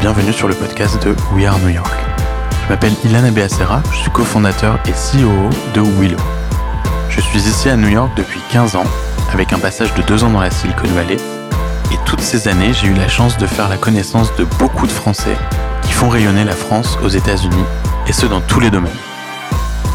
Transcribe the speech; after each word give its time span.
bienvenue 0.00 0.32
sur 0.32 0.48
le 0.48 0.54
podcast 0.54 1.04
de 1.04 1.14
We 1.34 1.44
Are 1.44 1.58
New 1.58 1.68
York. 1.68 1.92
Je 2.64 2.68
m'appelle 2.70 2.94
Ilan 3.04 3.22
Abeacera, 3.22 3.82
je 3.92 3.98
suis 3.98 4.10
cofondateur 4.10 4.78
et 4.86 4.92
CEO 4.92 5.50
de 5.74 5.82
Willow. 5.82 6.16
Je 7.10 7.20
suis 7.20 7.40
ici 7.40 7.68
à 7.68 7.76
New 7.76 7.88
York 7.88 8.10
depuis 8.16 8.40
15 8.50 8.76
ans, 8.76 8.86
avec 9.30 9.52
un 9.52 9.58
passage 9.58 9.92
de 9.92 10.00
2 10.00 10.24
ans 10.24 10.30
dans 10.30 10.40
la 10.40 10.50
Silicon 10.50 10.88
Valley, 10.94 11.18
et 11.92 11.98
toutes 12.06 12.22
ces 12.22 12.48
années 12.48 12.72
j'ai 12.72 12.86
eu 12.86 12.94
la 12.94 13.08
chance 13.08 13.36
de 13.36 13.46
faire 13.46 13.68
la 13.68 13.76
connaissance 13.76 14.34
de 14.36 14.44
beaucoup 14.58 14.86
de 14.86 14.92
Français 14.92 15.36
qui 15.82 15.92
font 15.92 16.08
rayonner 16.08 16.44
la 16.44 16.56
France 16.56 16.96
aux 17.04 17.10
États-Unis, 17.10 17.64
et 18.06 18.14
ce 18.14 18.24
dans 18.24 18.40
tous 18.40 18.60
les 18.60 18.70
domaines. 18.70 18.90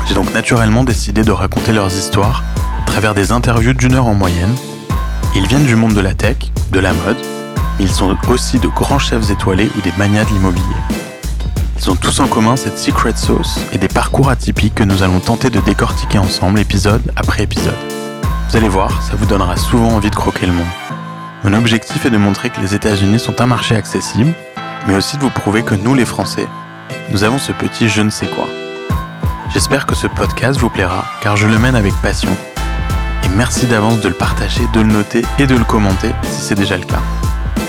J'ai 0.08 0.14
donc 0.14 0.32
naturellement 0.36 0.84
décidé 0.84 1.24
de 1.24 1.32
raconter 1.32 1.74
leurs 1.74 1.92
histoires 1.92 2.44
à 2.84 2.86
travers 2.86 3.16
des 3.16 3.32
interviews 3.32 3.74
d'une 3.74 3.96
heure 3.96 4.06
en 4.06 4.14
moyenne. 4.14 4.56
Ils 5.36 5.48
viennent 5.48 5.66
du 5.66 5.76
monde 5.76 5.96
de 5.96 6.02
la 6.02 6.14
tech, 6.14 6.38
de 6.72 6.80
la 6.80 6.94
mode, 6.94 7.18
ils 7.80 7.90
sont 7.90 8.16
aussi 8.30 8.60
de 8.60 8.68
grands 8.68 9.00
chefs 9.00 9.30
étoilés 9.30 9.70
ou 9.78 9.82
des 9.82 9.92
manias 9.98 10.26
de 10.26 10.30
l'immobilier. 10.30 10.64
Ils 11.78 11.92
ont 11.92 11.96
tous 11.96 12.20
en 12.20 12.28
commun 12.28 12.56
cette 12.56 12.78
secret 12.78 13.14
sauce 13.16 13.60
et 13.74 13.78
des 13.78 13.88
parcours 13.88 14.30
atypiques 14.30 14.76
que 14.76 14.84
nous 14.84 15.04
allons 15.04 15.20
tenter 15.20 15.50
de 15.50 15.60
décortiquer 15.60 16.18
ensemble 16.18 16.60
épisode 16.60 17.12
après 17.16 17.44
épisode. 17.44 17.76
Vous 18.50 18.58
allez 18.58 18.70
voir, 18.70 19.02
ça 19.04 19.16
vous 19.18 19.26
donnera 19.26 19.58
souvent 19.58 19.90
envie 19.90 20.10
de 20.10 20.16
croquer 20.16 20.46
le 20.46 20.54
monde. 20.54 20.66
Mon 21.44 21.54
objectif 21.54 22.06
est 22.06 22.10
de 22.10 22.18
montrer 22.18 22.50
que 22.50 22.62
les 22.62 22.74
États-Unis 22.74 23.20
sont 23.20 23.42
un 23.42 23.46
marché 23.46 23.76
accessible, 23.76 24.34
mais 24.88 24.96
aussi 24.96 25.18
de 25.18 25.22
vous 25.22 25.30
prouver 25.30 25.64
que 25.64 25.76
nous 25.76 25.94
les 25.94 26.06
Français, 26.06 26.48
nous 27.12 27.24
avons 27.24 27.38
ce 27.38 27.52
petit 27.52 27.88
je 27.90 28.02
ne 28.02 28.10
sais 28.10 28.28
quoi. 28.28 28.48
J'espère 29.54 29.86
que 29.86 29.96
ce 29.96 30.08
podcast 30.08 30.60
vous 30.60 30.70
plaira 30.70 31.06
car 31.22 31.38
je 31.38 31.48
le 31.48 31.60
mène 31.60 31.76
avec 31.76 31.94
passion. 32.02 32.36
Et 33.24 33.30
merci 33.30 33.68
d'avance 33.68 34.02
de 34.02 34.08
le 34.08 34.16
partager, 34.16 34.64
de 34.74 34.82
le 34.82 34.88
noter 34.88 35.24
et 35.40 35.48
de 35.48 35.56
le 35.56 35.64
commenter 35.64 36.12
si 36.24 36.42
c'est 36.42 36.56
déjà 36.56 36.78
le 36.78 36.86
cas. 36.86 37.02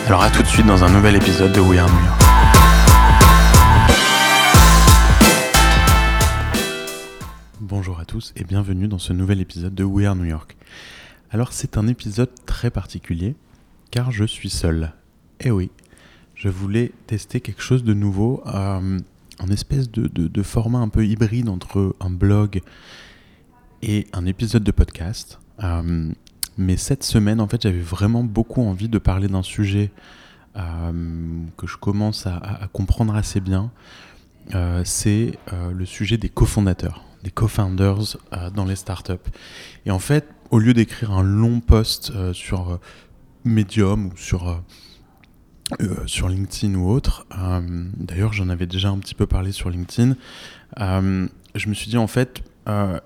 Alors 0.06 0.22
à 0.22 0.30
tout 0.30 0.40
de 0.40 0.46
suite 0.46 0.66
dans 0.66 0.84
un 0.84 0.92
nouvel 0.92 1.16
épisode 1.16 1.50
de 1.50 1.58
We 1.58 1.80
Are 1.80 1.88
New 1.88 2.04
York. 2.04 2.22
Bonjour 7.60 7.98
à 7.98 8.04
tous 8.04 8.32
et 8.36 8.44
bienvenue 8.44 8.86
dans 8.86 9.00
ce 9.00 9.12
nouvel 9.12 9.40
épisode 9.40 9.74
de 9.74 9.82
We 9.82 10.06
Are 10.06 10.14
New 10.14 10.26
York. 10.26 10.56
Alors 11.32 11.52
c'est 11.52 11.76
un 11.76 11.88
épisode 11.88 12.30
très 12.46 12.70
particulier 12.70 13.34
car 13.90 14.12
je 14.12 14.24
suis 14.24 14.48
seul. 14.48 14.92
Eh 15.40 15.50
oui, 15.50 15.72
je 16.36 16.48
voulais 16.48 16.92
tester 17.08 17.40
quelque 17.40 17.62
chose 17.62 17.82
de 17.82 17.92
nouveau, 17.92 18.44
euh, 18.46 19.00
un 19.40 19.48
espèce 19.48 19.90
de, 19.90 20.42
format 20.44 20.78
un 20.78 20.88
peu 20.88 21.04
hybride 21.04 21.48
entre 21.48 21.96
un 21.98 22.10
blog 22.10 22.60
et 23.82 24.06
un 24.12 24.24
épisode 24.24 24.62
de 24.62 24.70
podcast. 24.70 25.40
Euh, 25.64 26.12
mais 26.58 26.76
cette 26.76 27.02
semaine, 27.02 27.40
en 27.40 27.48
fait, 27.48 27.62
j'avais 27.62 27.80
vraiment 27.80 28.24
beaucoup 28.24 28.62
envie 28.62 28.88
de 28.88 28.98
parler 28.98 29.28
d'un 29.28 29.42
sujet 29.42 29.90
euh, 30.56 31.42
que 31.58 31.66
je 31.66 31.76
commence 31.76 32.26
à, 32.26 32.68
comprendre 32.72 33.14
assez 33.14 33.40
bien. 33.40 33.70
Euh, 34.54 34.82
c'est 34.84 35.38
euh, 35.52 35.70
le 35.72 35.84
sujet 35.84 36.16
des 36.16 36.30
cofondateurs, 36.30 37.04
des 37.24 37.30
co-founders 37.30 38.16
dans 38.54 38.64
les 38.64 38.76
startups. 38.76 39.12
Et 39.84 39.90
en 39.90 39.98
fait, 39.98 40.26
au 40.50 40.58
lieu 40.58 40.72
d'écrire 40.72 41.12
un 41.12 41.22
long 41.22 41.60
post 41.60 42.32
sur 42.32 42.78
Medium 43.44 44.06
ou 44.06 44.16
sur, 44.16 44.62
sur 46.06 46.28
LinkedIn 46.28 46.74
ou 46.76 46.88
autre, 46.88 47.26
d'ailleurs 47.96 48.32
j'en 48.32 48.48
avais 48.48 48.66
déjà 48.66 48.88
un 48.88 48.98
petit 48.98 49.16
peu 49.16 49.26
parlé 49.26 49.50
sur 49.50 49.70
LinkedIn, 49.70 50.14
je 50.78 51.68
me 51.68 51.74
suis 51.74 51.90
dit 51.90 51.98
en 51.98 52.06
fait, 52.06 52.42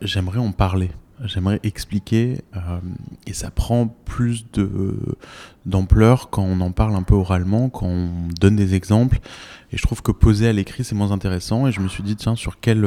j'aimerais 0.02 0.38
en 0.38 0.52
parler 0.52 0.90
j'aimerais 1.24 1.60
expliquer, 1.62 2.40
euh, 2.56 2.80
et 3.26 3.32
ça 3.32 3.50
prend 3.50 3.86
plus 3.86 4.46
d'ampleur 5.66 6.30
quand 6.30 6.42
on 6.42 6.60
en 6.60 6.72
parle 6.72 6.94
un 6.94 7.02
peu 7.02 7.14
oralement, 7.14 7.68
quand 7.68 7.86
on 7.86 8.28
donne 8.40 8.56
des 8.56 8.74
exemples, 8.74 9.20
et 9.72 9.76
je 9.76 9.82
trouve 9.82 10.02
que 10.02 10.12
poser 10.12 10.48
à 10.48 10.52
l'écrit 10.52 10.84
c'est 10.84 10.94
moins 10.94 11.12
intéressant, 11.12 11.66
et 11.66 11.72
je 11.72 11.80
me 11.80 11.88
suis 11.88 12.02
dit 12.02 12.16
tiens 12.16 12.36
sur 12.36 12.60
quel, 12.60 12.84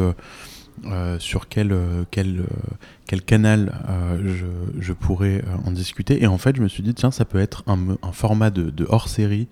euh, 0.86 1.20
sur 1.20 1.48
quel, 1.48 1.76
quel, 2.12 2.46
quel 3.08 3.22
canal 3.22 3.80
euh, 3.90 4.22
je, 4.26 4.82
je, 4.82 4.94
pourrais 4.94 5.44
en 5.66 5.72
discuter, 5.72 6.22
et 6.24 6.28
en 6.28 6.38
fait 6.38 6.56
je 6.56 6.62
me 6.62 6.68
suis 6.68 6.84
dit 6.84 6.94
tiens 6.94 7.12
ça 7.12 7.26
peut 7.26 7.40
être 7.40 7.64
un, 7.68 7.98
format 8.12 8.50
de 8.50 8.86
hors-série 8.90 9.48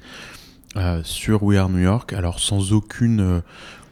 sur 1.04 1.44
We 1.44 1.60
Are 1.60 1.70
New 1.70 1.80
York, 1.80 2.14
alors 2.14 2.40
sans 2.40 2.72
aucune 2.72 3.42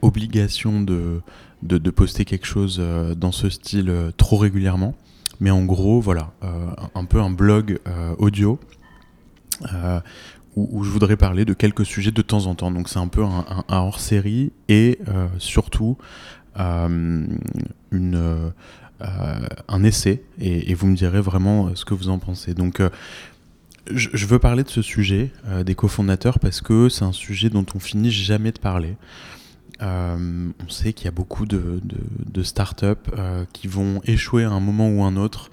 obligation 0.02 0.82
de 0.82 1.22
de, 1.64 1.90
poster 1.90 2.26
quelque 2.26 2.46
chose 2.46 2.78
euh, 2.80 3.16
dans 3.16 3.32
ce 3.32 3.50
style 3.50 3.90
euh, 3.90 4.12
trop 4.16 4.38
régulièrement. 4.38 4.96
Mais 5.40 5.52
en 5.52 5.64
gros, 5.64 6.02
voilà, 6.02 6.32
euh, 6.44 6.68
un 6.96 7.06
peu 7.06 7.22
un 7.22 7.30
blog 7.30 7.80
audio 8.18 8.60
où, 10.56 10.84
je 10.84 10.90
voudrais 10.90 11.16
parler 11.16 11.46
de 11.46 11.54
quelques 11.54 11.86
sujets 11.86 12.12
de 12.12 12.22
temps 12.22 12.46
en 12.48 12.56
temps. 12.56 12.72
Donc 12.72 12.90
c'est 12.90 13.00
un 13.00 13.08
peu 13.08 13.24
un, 13.24 13.64
hors-série 13.70 14.52
et 14.68 15.00
surtout 15.38 15.98
une, 16.58 17.40
un 19.00 19.84
essai. 19.84 20.24
Et, 20.42 20.74
vous 20.74 20.88
me 20.88 20.96
direz 20.96 21.22
vraiment 21.22 21.74
ce 21.74 21.86
que 21.86 21.94
vous 21.94 22.10
en 22.10 22.20
pensez. 22.20 22.54
Donc 22.54 22.82
je, 23.90 24.10
je, 24.12 24.26
veux 24.26 24.40
parler 24.40 24.64
de 24.64 24.70
ce 24.70 24.82
sujet 24.82 25.32
des 25.66 25.76
cofondateurs 25.76 26.40
parce 26.40 26.60
que 26.60 26.90
c'est 26.90 27.06
un 27.06 27.14
sujet 27.14 27.50
dont 27.50 27.66
on 27.76 27.80
finit 27.80 28.12
jamais 28.12 28.52
de 28.52 28.60
parler. 28.60 28.98
Euh, 29.82 30.50
on 30.66 30.70
sait 30.70 30.94
qu'il 30.94 31.06
y 31.06 31.08
a 31.08 31.12
beaucoup 31.12 31.46
de, 31.46 31.82
de, 31.84 32.44
startups 32.44 32.86
euh, 33.18 33.46
qui 33.54 33.68
vont 33.68 34.02
échouer 34.04 34.44
à 34.44 34.50
un 34.50 34.60
moment 34.60 34.90
ou 34.90 35.04
un 35.04 35.16
autre 35.16 35.50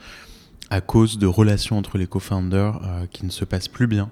à 0.68 0.80
cause 0.80 1.18
de 1.18 1.28
relations 1.28 1.78
entre 1.78 1.96
les 1.96 2.08
co-founders 2.08 2.80
euh, 2.82 3.06
qui 3.06 3.24
ne 3.24 3.30
se 3.30 3.44
passent 3.44 3.68
plus 3.68 3.86
bien. 3.86 4.10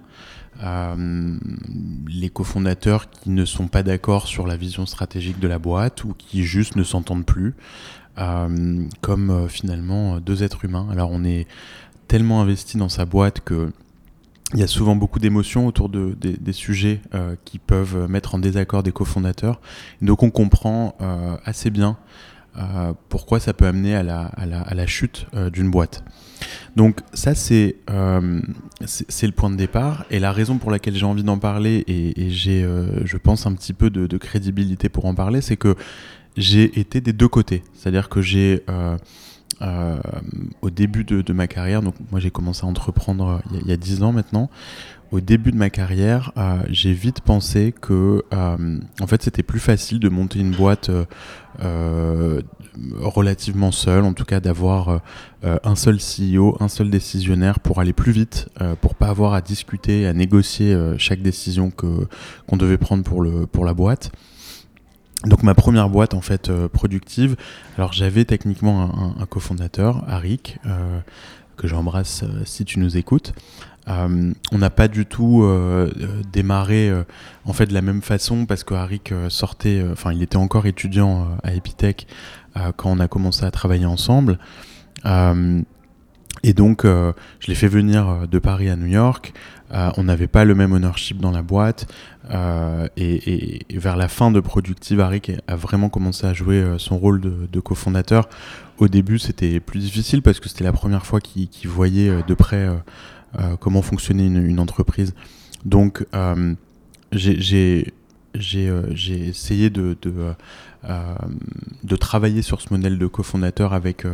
les 0.61 2.31
cofondateurs 2.31 3.11
qui 3.11 3.31
ne 3.31 3.45
sont 3.45 3.67
pas 3.67 3.83
d'accord 3.83 4.29
sur 4.29 4.47
la 4.47 4.57
vision 4.57 4.87
stratégique 4.87 5.41
de 5.41 5.49
la 5.49 5.59
boîte 5.59 6.05
ou 6.05 6.15
qui 6.17 6.45
juste 6.45 6.77
ne 6.77 6.85
s'entendent 6.85 7.27
plus, 7.27 7.55
comme 9.01 9.49
finalement 9.49 10.21
deux 10.21 10.45
êtres 10.45 10.65
humains. 10.65 10.87
Alors 10.93 11.11
on 11.11 11.25
est 11.25 11.49
tellement 12.07 12.41
investi 12.41 12.77
dans 12.77 12.89
sa 12.89 13.05
boîte 13.05 13.41
que 13.41 13.73
il 14.54 14.60
y 14.60 14.62
a 14.62 14.69
souvent 14.69 14.94
beaucoup 14.94 15.19
d'émotions 15.19 15.66
autour 15.66 15.88
de, 15.88 16.16
des, 16.20 16.53
sujets 16.53 17.00
euh, 17.12 17.34
qui 17.44 17.59
peuvent 17.59 18.09
mettre 18.09 18.37
en 18.37 18.38
désaccord 18.38 18.84
des 18.84 18.92
cofondateurs. 18.92 19.60
Donc 20.00 20.22
on 20.22 20.31
comprend 20.31 20.94
euh, 21.00 21.37
assez 21.44 21.70
bien 21.70 21.97
euh, 22.56 22.92
pourquoi 23.09 23.41
ça 23.41 23.53
peut 23.53 23.66
amener 23.66 23.97
à 23.97 24.04
la, 24.04 24.26
à 24.26 24.47
la, 24.47 24.60
à 24.60 24.75
la 24.75 24.87
chute 24.87 25.26
d'une 25.53 25.70
boîte. 25.70 26.04
Donc 26.76 27.00
ça 27.15 27.34
c'est 27.34 27.76
le 27.88 29.31
point 29.32 29.50
de 29.50 29.56
départ 29.56 30.04
et 30.10 30.20
la 30.20 30.31
raison 30.31 30.59
pour 30.59 30.71
laquelle 30.71 30.94
j'ai 30.94 31.06
envie 31.06 31.25
d'en 31.25 31.38
parler 31.38 31.84
et, 31.88 32.26
et 32.26 32.31
j'ai 32.31 32.65
je 33.04 33.16
pense 33.16 33.47
un 33.47 33.54
petit 33.54 33.72
peu 33.72 33.91
de, 33.91 34.06
de 34.06 34.16
crédibilité 34.19 34.88
pour 34.88 35.06
en 35.06 35.15
parler, 35.15 35.41
c'est 35.41 35.56
que 35.56 35.75
j'ai 36.36 36.78
été 36.78 37.00
des 37.00 37.12
deux 37.12 37.28
côtés. 37.28 37.65
C'est-à-dire 37.75 38.09
que 38.09 38.22
j'ai 38.22 38.65
euh, 39.62 39.98
au 40.62 40.70
début 40.70 41.04
de, 41.04 41.32
ma 41.32 41.47
carrière, 41.47 41.82
donc 41.82 41.94
moi 42.10 42.20
j'ai 42.20 42.31
commencé 42.31 42.65
à 42.65 42.66
entreprendre 42.66 43.41
euh, 43.53 43.59
il 43.62 43.69
y, 43.69 43.72
a 43.72 43.76
10 43.76 44.03
ans 44.03 44.12
maintenant, 44.12 44.50
au 45.12 45.20
début 45.20 45.53
de 45.53 45.56
ma 45.56 45.70
carrière, 45.70 46.32
euh, 46.37 46.59
j'ai 46.70 46.92
vite 46.92 47.20
pensé 47.20 47.72
que 47.81 48.22
en 48.32 49.06
fait 49.06 49.22
c'était 49.22 49.42
plus 49.42 49.60
facile 49.60 50.00
de 50.00 50.09
monter 50.09 50.41
une 50.41 50.50
boîte 50.50 50.91
relativement 53.00 53.70
seule, 53.70 54.04
en 54.04 54.12
tout 54.12 54.25
cas 54.25 54.41
d'avoir 54.41 55.00
un 55.42 55.76
seul 55.76 55.98
CEO, 55.98 56.56
un 56.60 56.69
seul 56.69 56.91
décisionnaire 56.91 57.60
pour 57.60 57.81
aller 57.81 57.92
plus 57.92 58.12
vite, 58.12 58.48
pour 58.81 58.94
pas 58.94 59.09
avoir 59.09 59.34
à 59.34 59.41
discuter, 59.41 60.06
à 60.06 60.12
négocier 60.12 60.76
chaque 60.98 61.22
décision 61.22 61.71
que 61.71 62.09
qu'on 62.47 62.56
devait 62.56 62.78
prendre 62.78 63.04
pour 63.04 63.22
le 63.22 63.47
pour 63.47 63.65
la 63.65 63.75
boîte. 63.75 64.10
Donc 65.27 65.43
ma 65.43 65.55
première 65.55 65.89
boîte 65.89 66.15
en 66.15 66.21
fait 66.21 66.49
euh, 66.49 66.69
productive. 66.69 67.37
Alors 67.77 67.93
j'avais 67.93 68.25
techniquement 68.25 69.15
un, 69.19 69.27
cofondateur, 69.27 70.04
Arik, 70.09 70.59
euh, 70.66 71.01
que 71.57 71.66
j'embrasse 71.66 72.22
euh, 72.25 72.43
si 72.45 72.65
tu 72.65 72.78
nous 72.78 72.97
écoutes. 72.97 73.33
on 73.87 74.59
n'a 74.59 74.71
pas 74.71 74.89
du 74.89 75.04
tout 75.07 75.47
démarré 76.33 76.91
en 77.45 77.53
fait 77.53 77.66
de 77.66 77.75
la 77.75 77.83
même 77.83 78.01
façon 78.01 78.47
parce 78.47 78.65
que 78.65 78.72
Arik 78.72 79.13
sortait, 79.28 79.84
enfin 79.93 80.10
il 80.13 80.22
était 80.22 80.39
encore 80.39 80.65
étudiant 80.65 81.28
à 81.43 81.53
Epitech 81.53 82.07
quand 82.77 82.91
on 82.91 82.98
a 82.98 83.09
commencé 83.09 83.45
à 83.45 83.51
travailler 83.51 83.84
ensemble. 83.84 84.39
et 85.04 86.53
donc 86.54 86.84
je 86.84 87.47
l'ai 87.47 87.54
fait 87.54 87.69
venir 87.69 88.27
de 88.27 88.39
Paris 88.39 88.71
à 88.71 88.77
New 88.77 88.87
York. 88.87 89.34
On 89.71 90.04
n'avait 90.04 90.28
pas 90.28 90.47
le 90.47 90.54
même 90.54 90.72
ownership 90.72 91.21
dans 91.21 91.33
la 91.33 91.43
boîte. 91.43 91.87
Euh, 92.30 92.88
et, 92.97 93.66
vers 93.74 93.97
la 93.97 94.09
fin 94.09 94.30
de 94.30 94.41
Productive, 94.41 95.00
Arik 95.00 95.32
a 95.47 95.56
vraiment 95.56 95.88
commencé 95.88 96.26
à 96.26 96.32
jouer 96.32 96.56
euh, 96.56 96.78
son 96.78 96.98
rôle 96.98 97.21
de, 97.21 97.60
cofondateur. 97.60 98.28
Au 98.78 98.88
début, 98.88 99.18
c'était 99.18 99.60
plus 99.60 99.80
difficile 99.80 100.22
parce 100.22 100.41
que 100.41 100.48
c'était 100.48 100.65
la 100.65 100.72
première 100.72 101.06
fois 101.06 101.21
qu'il 101.21 101.68
voyait 101.68 102.22
de 102.26 102.34
près 102.34 102.68
comment 103.60 103.82
fonctionnait 103.82 104.26
une, 104.26 104.59
entreprise. 104.59 105.15
Donc, 105.65 106.04
j'ai 107.12 107.92
essayé 108.34 109.71
de, 109.71 109.97
travailler 112.00 112.42
sur 112.42 112.60
ce 112.60 112.74
modèle 112.74 112.98
de 112.98 113.06
cofondateur 113.06 113.72
avec, 113.72 114.06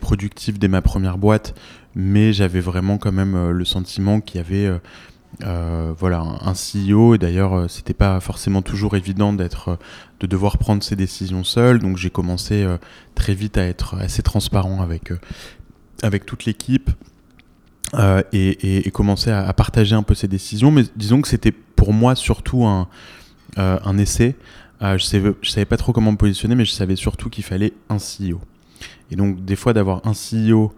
Productive 0.00 0.58
dès 0.58 0.68
ma 0.68 0.82
première 0.82 1.16
boîte 1.16 1.54
mais 1.96 2.34
j'avais 2.34 2.60
vraiment 2.60 2.98
quand 2.98 3.10
même 3.10 3.34
euh, 3.34 3.50
le 3.50 3.64
sentiment 3.64 4.20
qu'il 4.20 4.36
y 4.36 4.44
avait 4.44 4.78
euh, 5.44 5.92
voilà, 5.98 6.20
un 6.20 6.52
CEO, 6.52 7.14
et 7.14 7.18
d'ailleurs, 7.18 7.70
c'était 7.70 7.94
pas 7.94 8.20
forcément 8.20 8.62
toujours 8.62 8.96
évident 8.96 9.32
d'être, 9.32 9.78
de 10.20 10.26
devoir 10.26 10.58
prendre 10.58 10.82
ses 10.82 10.96
décisions 10.96 11.44
seul. 11.44 11.78
Donc, 11.78 11.96
j'ai 11.96 12.10
commencé 12.10 12.66
très 13.14 13.34
vite 13.34 13.58
à 13.58 13.64
être 13.64 13.96
assez 13.96 14.22
transparent 14.22 14.80
avec, 14.82 15.12
avec 16.02 16.26
toute 16.26 16.44
l'équipe. 16.44 16.90
et, 18.32 18.90
commencer 18.92 19.30
à, 19.30 19.52
partager 19.52 19.94
un 19.94 20.02
peu 20.02 20.14
ces 20.14 20.28
décisions. 20.28 20.70
Mais 20.70 20.84
disons 20.96 21.20
que 21.20 21.28
c'était 21.28 21.52
pour 21.52 21.92
moi 21.92 22.14
surtout 22.14 22.64
un, 22.64 22.88
un 23.56 23.98
essai. 23.98 24.36
je, 24.80 24.98
savais, 24.98 25.32
je 25.42 25.50
savais 25.50 25.66
pas 25.66 25.76
trop 25.76 25.92
comment 25.92 26.12
me 26.12 26.16
positionner, 26.16 26.54
mais 26.54 26.64
je 26.64 26.72
savais 26.72 26.96
surtout 26.96 27.28
qu'il 27.28 27.44
fallait 27.44 27.72
un 27.90 27.96
CEO. 27.96 28.40
Et 29.10 29.16
donc, 29.16 29.44
des 29.44 29.56
fois, 29.56 29.72
d'avoir 29.72 30.00
un 30.06 30.12
CEO 30.12 30.72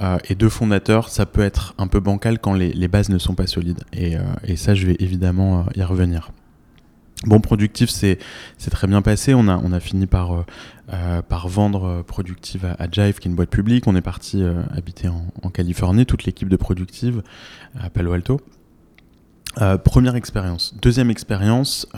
euh, 0.00 0.18
et 0.28 0.34
deux 0.34 0.48
fondateurs, 0.48 1.08
ça 1.08 1.26
peut 1.26 1.42
être 1.42 1.74
un 1.78 1.88
peu 1.88 2.00
bancal 2.00 2.38
quand 2.38 2.54
les, 2.54 2.88
bases 2.88 3.08
ne 3.08 3.18
sont 3.18 3.34
pas 3.34 3.46
solides. 3.46 3.80
Et, 3.92 4.16
euh, 4.16 4.56
ça, 4.56 4.74
je 4.74 4.86
vais 4.86 4.96
évidemment 5.00 5.60
euh, 5.60 5.62
y 5.76 5.82
revenir. 5.82 6.30
Bon, 7.24 7.40
Productif, 7.40 7.90
c'est 7.90 8.18
très 8.70 8.86
bien 8.86 9.02
passé. 9.02 9.34
On 9.34 9.48
a, 9.48 9.80
fini 9.80 10.06
par, 10.06 10.44
vendre 11.46 12.02
Productive 12.02 12.64
à, 12.78 12.88
Jive, 12.90 13.18
qui 13.18 13.26
est 13.26 13.30
une 13.30 13.34
boîte 13.34 13.50
publique. 13.50 13.88
On 13.88 13.96
est 13.96 14.02
parti 14.02 14.40
habiter 14.70 15.08
en, 15.08 15.50
Californie, 15.50 16.06
toute 16.06 16.24
l'équipe 16.26 16.48
de 16.48 16.56
Productive 16.56 17.24
à 17.76 17.90
Palo 17.90 18.12
Alto. 18.12 18.40
première 19.82 20.14
expérience. 20.14 20.76
Deuxième 20.80 21.10
expérience, 21.10 21.88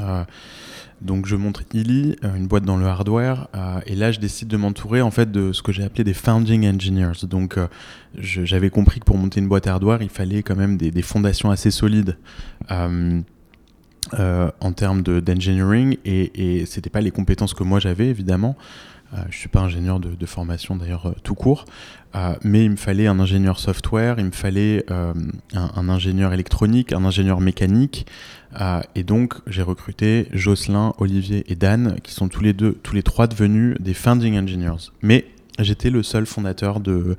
donc 1.00 1.26
je 1.26 1.34
montre 1.36 1.62
Illy, 1.72 2.16
euh, 2.24 2.34
une 2.36 2.46
boîte 2.46 2.64
dans 2.64 2.76
le 2.76 2.84
hardware, 2.86 3.48
euh, 3.54 3.80
et 3.86 3.94
là 3.94 4.12
je 4.12 4.20
décide 4.20 4.48
de 4.48 4.56
m'entourer 4.56 5.00
en 5.00 5.10
fait 5.10 5.30
de 5.32 5.52
ce 5.52 5.62
que 5.62 5.72
j'ai 5.72 5.82
appelé 5.82 6.04
des 6.04 6.12
founding 6.12 6.68
engineers. 6.68 7.24
Donc 7.24 7.56
euh, 7.56 7.68
j'avais 8.16 8.68
compris 8.70 9.00
que 9.00 9.06
pour 9.06 9.16
monter 9.16 9.40
une 9.40 9.48
boîte 9.48 9.66
hardware, 9.66 10.02
il 10.02 10.10
fallait 10.10 10.42
quand 10.42 10.56
même 10.56 10.76
des, 10.76 11.02
fondations 11.02 11.50
assez 11.50 11.70
solides 11.70 12.18
en 12.68 13.22
termes 14.74 15.02
d'engineering, 15.02 15.96
et, 16.04 16.58
et 16.60 16.66
c'était 16.66 16.90
pas 16.90 17.00
les 17.00 17.10
compétences 17.10 17.54
que 17.54 17.62
moi 17.62 17.80
j'avais 17.80 18.08
évidemment. 18.08 18.56
Je 19.12 19.26
ne 19.26 19.32
suis 19.32 19.48
pas 19.48 19.60
ingénieur 19.60 19.98
de, 20.00 20.26
formation 20.26 20.76
d'ailleurs 20.76 21.14
tout 21.24 21.34
court, 21.34 21.64
mais 22.44 22.64
il 22.64 22.70
me 22.70 22.76
fallait 22.76 23.06
un 23.06 23.18
ingénieur 23.18 23.58
software, 23.58 24.16
il 24.18 24.26
me 24.26 24.30
fallait 24.30 24.84
un, 24.88 25.88
ingénieur 25.88 26.32
électronique, 26.32 26.92
un 26.92 27.04
ingénieur 27.04 27.40
mécanique, 27.40 28.06
euh, 28.58 28.80
et 28.94 29.04
donc, 29.04 29.34
j'ai 29.46 29.62
recruté 29.62 30.28
Jocelyn, 30.32 30.92
Olivier 30.98 31.44
et 31.50 31.54
Dan, 31.54 31.96
qui 32.02 32.12
sont 32.12 32.28
tous 32.28 32.42
les 32.42 32.52
deux, 32.52 32.78
tous 32.82 32.94
les 32.94 33.02
trois 33.02 33.26
devenus 33.26 33.76
des 33.80 33.94
founding 33.94 34.38
engineers. 34.38 34.90
Mais 35.02 35.26
j'étais 35.58 35.90
le 35.90 36.02
seul 36.02 36.26
fondateur 36.26 36.80
de, 36.80 37.16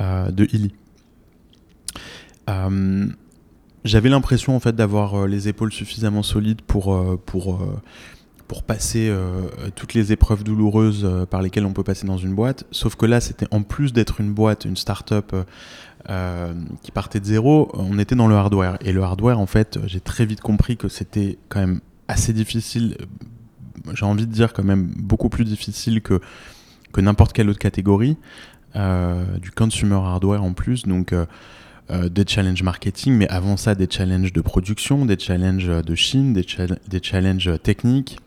euh, 0.00 0.30
de 0.30 0.48
Illy. 0.52 0.74
Euh, 2.50 3.06
j'avais 3.84 4.08
l'impression 4.08 4.56
en 4.56 4.60
fait 4.60 4.74
d'avoir 4.74 5.26
les 5.26 5.48
épaules 5.48 5.72
suffisamment 5.72 6.22
solides 6.22 6.62
pour, 6.62 7.18
pour, 7.26 7.60
pour 8.48 8.62
passer 8.62 9.12
toutes 9.74 9.94
les 9.94 10.12
épreuves 10.12 10.44
douloureuses 10.44 11.26
par 11.30 11.42
lesquelles 11.42 11.66
on 11.66 11.72
peut 11.72 11.82
passer 11.82 12.06
dans 12.06 12.18
une 12.18 12.34
boîte. 12.34 12.64
Sauf 12.70 12.94
que 12.94 13.06
là, 13.06 13.20
c'était 13.20 13.46
en 13.50 13.62
plus 13.62 13.92
d'être 13.92 14.20
une 14.20 14.32
boîte, 14.32 14.64
une 14.64 14.76
start-up 14.76 15.34
euh, 16.10 16.52
qui 16.82 16.90
partait 16.90 17.18
de 17.18 17.24
zéro, 17.24 17.70
on 17.72 17.98
était 17.98 18.14
dans 18.14 18.28
le 18.28 18.34
hardware. 18.34 18.76
Et 18.82 18.92
le 18.92 19.02
hardware, 19.02 19.38
en 19.38 19.46
fait, 19.46 19.78
j'ai 19.86 20.00
très 20.00 20.26
vite 20.26 20.42
compris 20.42 20.76
que 20.76 20.88
c'était 20.88 21.38
quand 21.48 21.60
même 21.60 21.80
assez 22.08 22.34
difficile, 22.34 22.98
j'ai 23.94 24.04
envie 24.04 24.26
de 24.26 24.32
dire 24.32 24.52
quand 24.52 24.64
même 24.64 24.92
beaucoup 24.98 25.30
plus 25.30 25.46
difficile 25.46 26.02
que, 26.02 26.20
que 26.92 27.00
n'importe 27.00 27.32
quelle 27.32 27.48
autre 27.48 27.58
catégorie, 27.58 28.18
euh, 28.76 29.24
du 29.38 29.50
consumer 29.50 29.94
hardware 29.94 30.44
en 30.44 30.52
plus. 30.52 30.84
Donc, 30.84 31.14
euh, 31.90 32.08
des 32.10 32.24
challenges 32.26 32.62
marketing, 32.62 33.14
mais 33.14 33.28
avant 33.28 33.56
ça, 33.56 33.74
des 33.74 33.88
challenges 33.90 34.34
de 34.34 34.40
production, 34.42 35.06
des 35.06 35.18
challenges 35.18 35.68
de 35.68 35.94
Chine, 35.94 36.34
des, 36.34 37.00
challenges 37.02 37.50
techniques, 37.62 38.18
euh, 38.18 38.23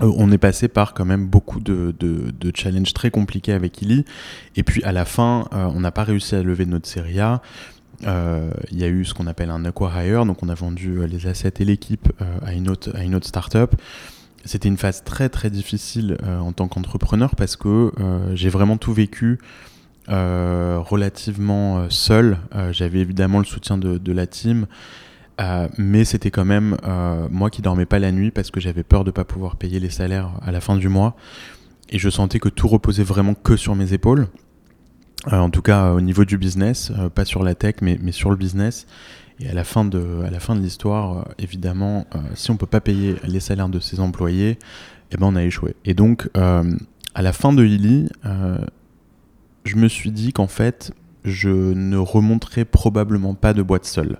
on 0.00 0.32
est 0.32 0.38
passé 0.38 0.68
par 0.68 0.94
quand 0.94 1.04
même 1.04 1.26
beaucoup 1.26 1.60
de, 1.60 1.94
challenges 2.54 2.92
très 2.94 3.10
compliqués 3.10 3.52
avec 3.52 3.82
Illy. 3.82 4.04
Et 4.56 4.62
puis 4.62 4.82
à 4.84 4.92
la 4.92 5.04
fin, 5.04 5.46
euh, 5.52 5.66
on 5.74 5.80
n'a 5.80 5.90
pas 5.90 6.04
réussi 6.04 6.34
à 6.34 6.42
lever 6.42 6.66
notre 6.66 6.88
série 6.88 7.20
A. 7.20 7.42
Euh, 8.06 8.50
il 8.70 8.80
y 8.80 8.84
a 8.84 8.88
eu 8.88 9.04
ce 9.04 9.14
qu'on 9.14 9.26
appelle 9.26 9.50
un 9.50 9.64
acquire, 9.64 10.24
donc 10.26 10.42
on 10.42 10.48
a 10.48 10.54
vendu 10.54 11.06
les 11.06 11.26
assets 11.26 11.54
et 11.60 11.64
l'équipe 11.64 12.12
à 12.44 12.52
une 12.52 12.68
autre, 12.68 12.90
à 12.96 13.04
une 13.04 13.14
autre 13.14 13.26
startup. 13.26 13.74
C'était 14.44 14.68
une 14.68 14.78
phase 14.78 15.04
très 15.04 15.28
très 15.28 15.50
difficile 15.50 16.16
en 16.26 16.52
tant 16.52 16.66
qu'entrepreneur 16.66 17.36
parce 17.36 17.54
que 17.54 17.92
j'ai 18.34 18.48
vraiment 18.48 18.76
tout 18.76 18.92
vécu 18.92 19.38
relativement 20.08 21.88
seul. 21.90 22.38
J'avais 22.72 22.98
évidemment 22.98 23.38
le 23.38 23.44
soutien 23.44 23.78
de 23.78 24.12
la 24.12 24.26
team. 24.26 24.66
Euh, 25.42 25.68
mais 25.76 26.04
c'était 26.04 26.30
quand 26.30 26.44
même 26.44 26.76
euh, 26.84 27.26
moi 27.30 27.50
qui 27.50 27.62
dormais 27.62 27.86
pas 27.86 27.98
la 27.98 28.12
nuit 28.12 28.30
parce 28.30 28.50
que 28.50 28.60
j'avais 28.60 28.84
peur 28.84 29.02
de 29.02 29.10
pas 29.10 29.24
pouvoir 29.24 29.56
payer 29.56 29.80
les 29.80 29.90
salaires 29.90 30.30
à 30.42 30.52
la 30.52 30.60
fin 30.60 30.76
du 30.76 30.88
mois. 30.88 31.16
Et 31.90 31.98
je 31.98 32.08
sentais 32.08 32.38
que 32.38 32.48
tout 32.48 32.68
reposait 32.68 33.02
vraiment 33.02 33.34
que 33.34 33.56
sur 33.56 33.74
mes 33.74 33.92
épaules. 33.92 34.28
Euh, 35.32 35.38
en 35.38 35.50
tout 35.50 35.62
cas 35.62 35.92
au 35.92 36.00
niveau 36.00 36.24
du 36.24 36.38
business, 36.38 36.92
pas 37.14 37.24
sur 37.24 37.42
la 37.42 37.54
tech, 37.54 37.76
mais, 37.82 37.98
mais, 38.00 38.12
sur 38.12 38.30
le 38.30 38.36
business. 38.36 38.86
Et 39.40 39.48
à 39.48 39.54
la 39.54 39.64
fin 39.64 39.84
de, 39.84 40.22
à 40.24 40.30
la 40.30 40.38
fin 40.38 40.54
de 40.54 40.60
l'histoire, 40.60 41.28
évidemment, 41.38 42.06
si 42.34 42.50
on 42.50 42.56
peut 42.56 42.66
pas 42.66 42.80
payer 42.80 43.16
les 43.24 43.40
salaires 43.40 43.68
de 43.68 43.80
ses 43.80 43.98
employés, 43.98 44.58
eh 45.10 45.16
ben 45.16 45.26
on 45.26 45.36
a 45.36 45.42
échoué. 45.42 45.74
Et 45.84 45.94
donc, 45.94 46.28
à 46.34 47.22
la 47.22 47.32
fin 47.32 47.52
de 47.52 47.64
Illy, 47.64 48.08
je 49.64 49.76
me 49.76 49.88
suis 49.88 50.12
dit 50.12 50.32
qu'en 50.32 50.46
fait, 50.46 50.92
je 51.24 51.48
ne 51.48 51.96
remonterai 51.96 52.64
probablement 52.64 53.34
pas 53.34 53.52
de 53.52 53.62
boîte 53.62 53.84
seule. 53.84 54.18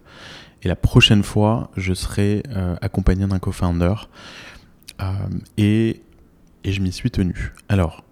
Et 0.62 0.68
la 0.68 0.76
prochaine 0.76 1.22
fois, 1.22 1.70
je 1.76 1.92
serai 1.92 2.42
euh, 2.50 2.76
accompagné 2.80 3.26
d'un 3.26 3.38
co-founder. 3.38 3.94
Euh, 5.00 5.04
et, 5.56 6.02
et, 6.62 6.72
je 6.72 6.80
m'y 6.80 6.92
suis 6.92 7.10
tenu. 7.10 7.52
Alors, 7.68 8.04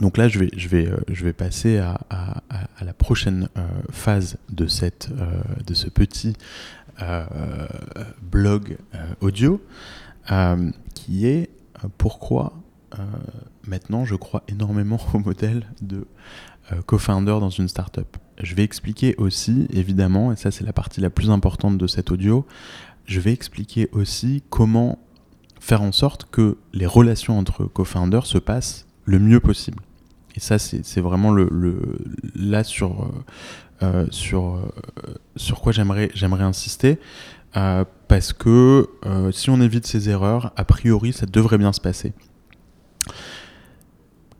donc 0.00 0.16
là, 0.16 0.28
je 0.28 0.40
vais, 0.40 0.50
je 0.56 0.68
vais, 0.68 0.88
euh, 0.88 0.96
je 1.08 1.24
vais 1.24 1.32
passer 1.32 1.78
à, 1.78 2.00
à, 2.10 2.84
la 2.84 2.92
prochaine 2.92 3.48
phase 3.90 4.38
de, 4.50 4.66
cette, 4.66 5.08
de 5.66 5.74
ce 5.74 5.88
petit 5.88 6.34
blog 8.22 8.76
audio, 9.20 9.60
qui 10.94 11.26
est 11.26 11.50
pourquoi 11.98 12.52
maintenant 13.66 14.04
je 14.04 14.14
crois 14.14 14.44
énormément 14.46 15.00
au 15.14 15.18
modèle 15.18 15.66
de 15.80 16.06
co-founder 16.86 17.38
dans 17.40 17.50
une 17.50 17.68
startup. 17.68 18.16
Je 18.42 18.54
vais 18.54 18.64
expliquer 18.64 19.14
aussi, 19.16 19.66
évidemment, 19.72 20.32
et 20.32 20.36
ça 20.36 20.50
c'est 20.50 20.64
la 20.64 20.72
partie 20.72 21.00
la 21.00 21.10
plus 21.10 21.30
importante 21.30 21.78
de 21.78 21.86
cet 21.86 22.10
audio, 22.10 22.46
je 23.06 23.20
vais 23.20 23.32
expliquer 23.32 23.88
aussi 23.92 24.42
comment 24.50 24.98
faire 25.60 25.82
en 25.82 25.92
sorte 25.92 26.28
que 26.30 26.58
les 26.72 26.86
relations 26.86 27.38
entre 27.38 27.64
co-founders 27.64 28.26
se 28.26 28.38
passent 28.38 28.86
le 29.04 29.18
mieux 29.18 29.40
possible. 29.40 29.82
Et 30.36 30.40
ça, 30.40 30.58
c'est 30.58 31.00
vraiment 31.00 31.34
là 32.34 32.62
sur, 32.62 33.04
euh, 33.04 33.24
euh, 33.82 34.06
sur, 34.10 34.56
euh, 34.56 35.14
sur 35.34 35.60
quoi 35.62 35.72
j'aimerais 35.72 36.10
insister. 36.44 36.98
parce 38.08 38.34
que 38.34 38.86
si 39.32 39.48
on 39.48 39.60
évite 39.62 39.86
ces 39.86 40.10
erreurs, 40.10 40.52
a 40.56 40.64
priori, 40.64 41.14
ça 41.14 41.24
devrait 41.24 41.56
bien 41.56 41.72
se 41.72 41.80
passer. 41.80 42.12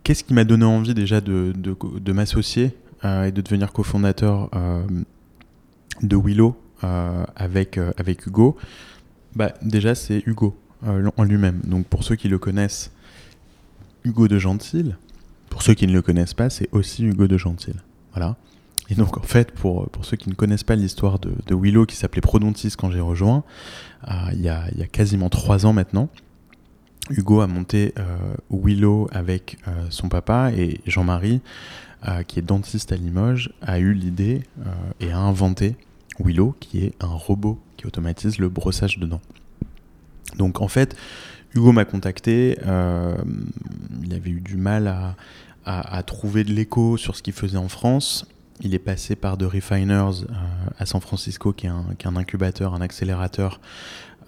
Qu'est-ce 0.04 0.22
qui 0.22 0.34
m'a 0.34 0.44
donné 0.44 0.66
envie 0.66 0.92
déjà 0.92 1.22
de, 1.22 1.52
de, 1.56 2.12
m'associer 2.12 2.76
et 3.04 3.32
de 3.32 3.40
devenir 3.40 3.72
cofondateur 3.72 4.50
euh, 4.54 4.84
de 6.02 6.16
Willow 6.16 6.56
euh, 6.84 7.24
avec, 7.36 7.78
avec 7.96 8.26
Hugo, 8.26 8.56
bah, 9.34 9.52
déjà 9.62 9.94
c'est 9.94 10.22
Hugo 10.26 10.56
en 10.82 11.24
lui-même. 11.24 11.60
Donc 11.64 11.86
pour 11.86 12.04
ceux 12.04 12.16
qui 12.16 12.28
le 12.28 12.38
connaissent, 12.38 12.92
Hugo 14.04 14.28
de 14.28 14.38
Gentil. 14.38 14.92
Pour 15.50 15.62
ceux 15.62 15.74
qui 15.74 15.86
ne 15.86 15.92
le 15.92 16.02
connaissent 16.02 16.34
pas, 16.34 16.50
c'est 16.50 16.68
aussi 16.72 17.04
Hugo 17.04 17.26
de 17.26 17.38
Gentil. 17.38 17.72
Voilà. 18.12 18.36
Et 18.88 18.94
donc 18.94 19.16
en 19.16 19.22
fait, 19.22 19.50
pour, 19.52 19.88
pour 19.90 20.04
ceux 20.04 20.16
qui 20.16 20.28
ne 20.28 20.34
connaissent 20.34 20.64
pas 20.64 20.76
l'histoire 20.76 21.18
de, 21.18 21.32
de, 21.46 21.54
Willow 21.54 21.86
qui 21.86 21.96
s'appelait 21.96 22.20
Prodontis 22.20 22.74
quand 22.78 22.90
j'ai 22.90 23.00
rejoint, 23.00 23.42
il, 24.32 24.40
y 24.40 24.48
a, 24.48 24.64
il, 24.72 24.78
y 24.78 24.82
a, 24.82 24.86
quasiment 24.86 25.28
trois 25.28 25.66
ans 25.66 25.72
maintenant, 25.72 26.08
Hugo 27.10 27.40
a 27.40 27.46
monté 27.46 27.94
Willow 28.50 29.08
avec 29.10 29.58
son 29.90 30.08
papa 30.08 30.52
et 30.52 30.80
Jean-Marie 30.86 31.40
euh, 32.08 32.22
qui 32.22 32.38
est 32.38 32.42
dentiste 32.42 32.92
à 32.92 32.96
Limoges, 32.96 33.50
a 33.62 33.80
eu 33.80 33.92
l'idée 33.92 34.44
euh, 34.60 34.70
et 35.00 35.10
a 35.10 35.18
inventé 35.18 35.74
Willow, 36.20 36.54
qui 36.60 36.84
est 36.84 36.94
un 37.02 37.08
robot 37.08 37.58
qui 37.76 37.86
automatise 37.88 38.38
le 38.38 38.48
brossage 38.48 38.98
de 38.98 39.06
dents. 39.06 39.22
Donc 40.36 40.60
en 40.60 40.68
fait, 40.68 40.94
Hugo 41.52 41.72
m'a 41.72 41.84
contacté, 41.84 42.58
euh, 42.64 43.16
il 44.04 44.14
avait 44.14 44.30
eu 44.30 44.40
du 44.40 44.56
mal 44.56 44.86
à, 45.64 46.02
trouver 46.04 46.44
de 46.44 46.52
l'écho 46.52 46.96
sur 46.96 47.16
ce 47.16 47.24
qu'il 47.24 47.32
faisait 47.32 47.56
en 47.56 47.68
France. 47.68 48.24
Il 48.60 48.72
est 48.72 48.78
passé 48.78 49.16
par 49.16 49.36
The 49.36 49.42
Refiners 49.42 50.26
à 50.78 50.86
San 50.86 51.00
Francisco, 51.00 51.52
qui 51.52 51.66
est, 51.66 51.70
un, 51.70 51.86
qui 51.98 52.06
est, 52.06 52.10
un, 52.10 52.14
incubateur, 52.14 52.72
un 52.72 52.82
accélérateur, 52.82 53.60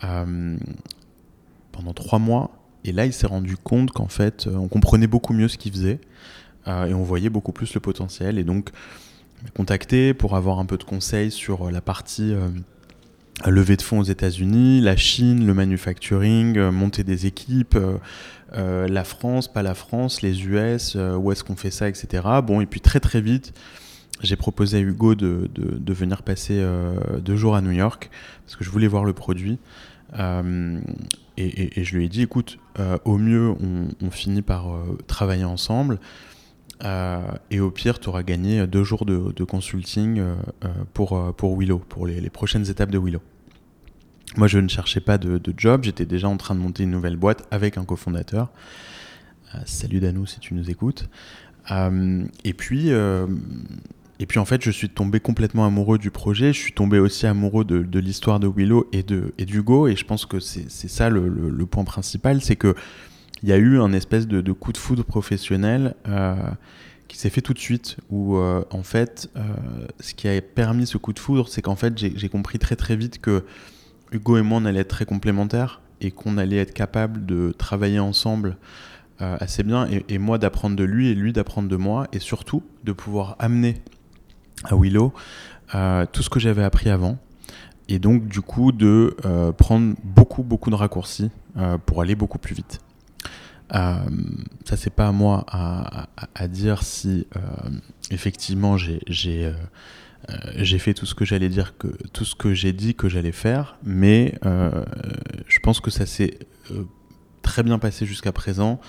pendant 0.01 1.93
trois 1.95 2.19
mois. 2.19 2.51
Et 2.83 2.91
là, 2.91 3.07
il 3.07 3.13
s'est 3.13 3.29
rendu 3.29 3.57
compte 3.57 3.93
qu'en 3.93 4.09
fait, 4.09 4.49
on 4.49 4.67
comprenait 4.67 5.07
beaucoup 5.07 5.33
mieux 5.33 5.47
ce 5.47 5.57
qu'il 5.57 5.71
faisait. 5.71 6.01
Euh, 6.69 6.87
et 6.87 6.95
on 6.95 7.03
voyait 7.03 7.31
beaucoup 7.31 7.53
plus 7.53 7.75
le 7.75 7.81
potentiel. 7.81 8.39
Et 8.39 8.45
donc, 8.45 8.71
contacté 9.55 10.15
pour 10.15 10.37
avoir 10.37 10.59
un 10.59 10.67
peu 10.67 10.77
de 10.77 10.85
conseils 10.85 11.31
sur 11.31 11.71
la 11.71 11.81
partie, 11.81 12.33
euh, 12.35 12.49
lever 13.51 13.77
de 13.77 13.83
fonds 13.83 14.01
aux 14.01 14.05
États-Unis, 14.05 14.81
la 14.81 14.97
Chine, 14.97 15.47
le 15.47 15.55
manufacturing, 15.55 16.59
monter 16.71 17.05
des 17.05 17.27
équipes, 17.27 17.79
la 18.53 19.05
France, 19.05 19.47
pas 19.47 19.63
la 19.63 19.75
France, 19.75 20.23
les 20.23 20.45
US, 20.45 20.97
où 20.97 21.31
est-ce 21.31 21.45
qu'on 21.45 21.55
fait 21.55 21.71
ça, 21.71 21.89
etc. 21.89 22.25
Bon, 22.43 22.61
et 22.61 22.67
puis 22.67 22.81
très 22.81 22.99
très 22.99 23.21
vite, 23.21 23.53
j'ai 24.23 24.35
proposé 24.35 24.79
à 24.79 24.81
Hugo 24.81 25.15
de, 25.15 25.49
de, 25.55 25.93
venir 25.93 26.25
passer 26.25 26.61
deux 27.21 27.37
jours 27.37 27.55
à 27.55 27.61
New 27.61 27.71
York 27.71 28.11
parce 28.45 28.57
que 28.57 28.65
je 28.65 28.71
voulais 28.71 28.89
voir 28.89 29.05
le 29.05 29.13
produit. 29.13 29.61
Et, 30.17 31.85
je 31.85 31.97
lui 31.97 32.07
ai 32.07 32.09
dit, 32.09 32.23
écoute, 32.23 32.59
au 33.05 33.19
mieux, 33.19 33.55
on, 34.03 34.11
finit 34.11 34.43
par 34.43 34.67
travailler 35.07 35.45
ensemble. 35.45 36.01
Euh, 36.85 37.21
et 37.51 37.61
au 37.61 37.71
pire, 37.71 37.99
tu 37.99 38.09
auras 38.09 38.23
gagné 38.23 38.67
deux 38.67 38.85
jours 38.85 39.05
de, 39.05 39.45
consulting 39.45 40.19
euh, 40.19 40.35
euh, 40.65 40.69
pour, 40.95 41.35
pour 41.35 41.59
Willow, 41.59 41.79
pour 41.79 42.07
les, 42.07 42.31
prochaines 42.31 42.69
étapes 42.71 42.91
de 42.91 42.99
Willow. 42.99 43.23
Moi, 44.37 44.47
je 44.47 44.59
ne 44.59 44.69
cherchais 44.69 45.01
pas 45.01 45.19
de, 45.19 45.41
job, 45.57 45.85
j'étais 45.85 46.07
déjà 46.07 46.29
en 46.29 46.37
train 46.37 46.55
de 46.55 46.61
monter 46.61 46.85
une 46.85 46.91
nouvelle 46.91 47.17
boîte 47.17 47.47
avec 47.51 47.79
un 47.79 47.85
cofondateur. 47.85 48.51
salut 49.65 50.01
Danou 50.01 50.27
si 50.27 50.39
tu 50.39 50.55
nous 50.55 50.71
écoutes. 50.71 51.09
et 51.71 52.55
puis, 52.55 52.91
et 54.21 54.27
puis 54.27 54.39
en 54.39 54.45
fait, 54.45 54.63
je 54.63 54.71
suis 54.71 54.91
tombé 54.91 55.19
complètement 55.19 55.65
amoureux 55.65 55.99
du 55.99 56.11
projet. 56.11 56.53
Je 56.53 56.59
suis 56.59 56.73
tombé 56.73 56.99
aussi 56.99 57.27
amoureux 57.27 57.65
de, 57.65 57.99
l'histoire 57.99 58.39
de 58.39 58.49
Willow 58.49 58.87
et 58.93 59.03
de 59.03 59.33
et 59.39 59.47
d'Hugo. 59.47 59.89
Et 59.89 59.97
je 59.97 60.05
pense 60.05 60.27
que 60.27 60.41
c'est 60.41 60.69
ça 60.69 61.09
le, 61.09 61.29
le, 61.29 61.67
point 61.67 61.85
principal, 61.85 62.43
c'est 62.43 62.57
que 62.57 62.75
il 63.42 63.49
y 63.49 63.52
a 63.52 63.57
eu 63.57 63.80
un 63.80 63.92
espèce 63.92 64.26
de, 64.26 64.52
coup 64.52 64.73
de 64.73 64.78
foudre 64.78 65.04
professionnel 65.04 65.95
euh, 66.09 66.35
qui 67.07 67.16
s'est 67.16 67.30
fait 67.30 67.40
tout 67.40 67.54
de 67.54 67.59
suite, 67.59 67.97
où 68.11 68.37
euh, 68.37 68.64
en 68.71 68.83
fait, 68.83 69.30
euh, 69.37 69.42
ce 70.00 70.14
qui 70.14 70.28
a 70.28 70.40
permis 70.40 70.87
ce 70.87 70.99
coup 70.99 71.12
de 71.12 71.18
foudre, 71.18 71.49
c'est 71.49 71.62
qu'en 71.62 71.76
fait, 71.76 71.97
j'ai 71.97 72.28
compris 72.28 72.59
très 72.59 72.76
très 72.76 72.97
vite 72.97 73.21
que 73.21 73.45
Hugo 74.12 74.37
et 74.37 74.42
moi, 74.42 74.59
on 74.61 74.64
allait 74.64 74.80
être 74.80 74.88
très 74.88 75.07
complémentaires 75.07 75.80
et 76.00 76.11
qu'on 76.11 76.38
allait 76.38 76.59
être 76.59 76.75
capable 76.75 77.26
de 77.26 77.54
travailler 77.57 77.99
ensemble 77.99 78.57
assez 79.21 79.64
bien, 79.64 79.88
et, 80.09 80.16
moi 80.18 80.38
d'apprendre 80.38 80.76
de 80.76 80.85
lui 80.85 81.09
et 81.09 81.14
lui 81.16 81.33
d'apprendre 81.33 81.68
de 81.68 81.75
moi, 81.75 82.07
et 82.12 82.21
surtout 82.21 82.62
de 82.85 82.92
pouvoir 82.92 83.35
amener 83.40 83.83
à 84.62 84.76
Willow 84.76 85.12
tout 86.12 86.23
ce 86.23 86.30
que 86.30 86.38
j'avais 86.38 86.62
appris 86.62 86.88
avant, 86.88 87.18
et 87.88 87.99
donc 87.99 88.28
du 88.28 88.42
coup 88.42 88.71
de 88.71 89.16
prendre 89.57 89.97
beaucoup 90.04 90.45
beaucoup 90.45 90.71
de 90.71 90.76
raccourcis 90.76 91.33
pour 91.85 92.00
aller 92.00 92.14
beaucoup 92.14 92.38
plus 92.38 92.54
vite. 92.54 92.78
Euh, 93.75 93.95
ça, 94.65 94.77
c'est 94.77 94.93
pas 94.93 95.09
à 95.09 95.13
moi 95.13 95.45
à, 95.49 96.49
dire 96.49 96.83
si 96.83 97.27
euh, 97.37 97.41
effectivement 98.11 98.77
j'ai 98.77 99.03
euh, 99.11 99.53
j'ai 100.57 100.79
fait 100.79 100.95
tout 100.95 101.07
ce 101.07 101.15
que 101.15 101.25
j'allais 101.25 101.49
dire, 101.49 101.77
que 101.79 101.89
tout 102.13 102.25
ce 102.25 102.35
que 102.35 102.55
j'ai 102.55 102.73
dit 102.73 102.95
que 102.95 103.09
j'allais 103.09 103.33
faire, 103.33 103.79
mais 103.83 104.35
je 104.43 105.59
pense 105.61 105.81
que 105.81 105.91
ça 105.91 106.07
s'est 106.07 106.39
très 107.43 107.63
bien 107.63 107.79
passé 107.79 108.05
jusqu'à 108.05 108.33
présent 108.33 108.81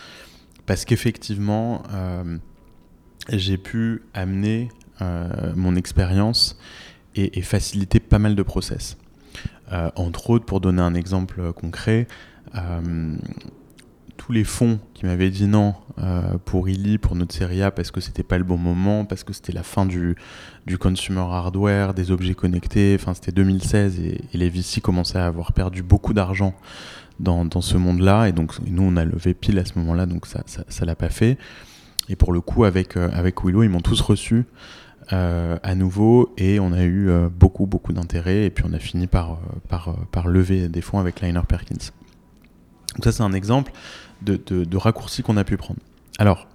parce 0.65 0.86
qu'effectivement 0.86 1.83
j'ai 3.31 3.57
pu 3.57 4.03
amener 4.13 4.69
mon 5.55 5.75
expérience 5.75 6.57
et, 7.15 7.39
et, 7.39 7.41
faciliter 7.41 8.00
pas 8.00 8.19
mal 8.19 8.36
de 8.36 8.43
process. 8.43 8.98
entre 9.95 10.31
autres, 10.31 10.45
pour 10.45 10.59
donner 10.59 10.81
un 10.81 10.93
exemple 10.93 11.53
concret, 11.53 12.07
tous 14.29 14.33
les 14.33 14.43
fonds 14.43 14.77
qui 14.93 15.07
m'avaient 15.07 15.31
dit 15.31 15.48
non 15.48 15.74
euh, 15.98 16.38
pour 16.45 16.69
Illy, 16.69 17.00
pour 17.00 17.15
notre 17.15 17.33
série 17.33 17.63
A, 17.63 17.71
parce 17.71 17.89
que 17.89 18.00
c'était 18.00 18.21
pas 18.21 18.38
le 18.38 18.43
bon 18.43 18.59
moment, 18.59 19.03
parce 19.03 19.24
que 19.24 19.33
c'était 19.33 19.53
la 19.53 19.63
fin 19.63 19.88
du, 19.88 20.15
du 20.67 20.77
consumer 20.77 21.21
hardware, 21.21 21.95
des 21.95 22.12
objets 22.12 22.36
connectés, 22.36 22.95
enfin 23.00 23.15
c'était 23.15 23.31
2016 23.31 24.00
et, 24.00 24.21
les 24.36 24.50
VC 24.51 24.81
commençaient 24.81 25.17
à 25.17 25.25
avoir 25.25 25.51
perdu 25.51 25.81
beaucoup 25.81 26.13
d'argent 26.13 26.53
dans, 27.19 27.50
ce 27.59 27.75
monde-là, 27.75 28.27
et 28.27 28.31
donc 28.31 28.53
nous 28.67 28.83
on 28.83 28.98
a 28.98 29.03
levé 29.03 29.33
pile 29.33 29.57
à 29.57 29.65
ce 29.65 29.79
moment-là, 29.79 30.05
donc 30.05 30.27
ça 30.27 30.43
ça, 30.45 30.86
l'a 30.86 30.95
pas 30.95 31.09
fait. 31.09 31.39
Et 32.07 32.15
pour 32.15 32.31
le 32.31 32.39
coup, 32.39 32.65
avec, 32.65 32.98
euh, 32.98 33.09
avec 33.12 33.43
Willow, 33.43 33.63
ils 33.63 33.69
m'ont 33.69 33.81
tous 33.81 34.00
reçu 34.00 34.45
euh, 35.12 35.57
à 35.63 35.74
nouveau 35.74 36.36
et 36.38 36.59
on 36.59 36.71
a 36.71 36.83
eu 36.83 37.09
beaucoup, 37.31 37.65
beaucoup 37.65 37.93
d'intérêt. 37.93 38.45
Et 38.45 38.50
puis 38.51 38.63
on 38.67 38.74
a 38.74 38.79
fini 38.79 39.07
par, 39.07 39.39
par 39.69 40.27
lever 40.27 40.69
des 40.69 40.81
fonds 40.81 41.00
avec 41.00 41.19
Liner 41.19 41.41
Perkins. 41.48 41.91
Donc 42.96 43.03
ça, 43.03 43.12
c'est 43.12 43.24
un 43.24 43.34
exemple 43.34 43.72
de, 44.22 44.77
raccourcis 44.77 45.24
qu'on 45.24 45.38
a 45.38 45.43
pu 45.43 45.58
prendre. 45.58 45.79
Alors, 46.17 46.48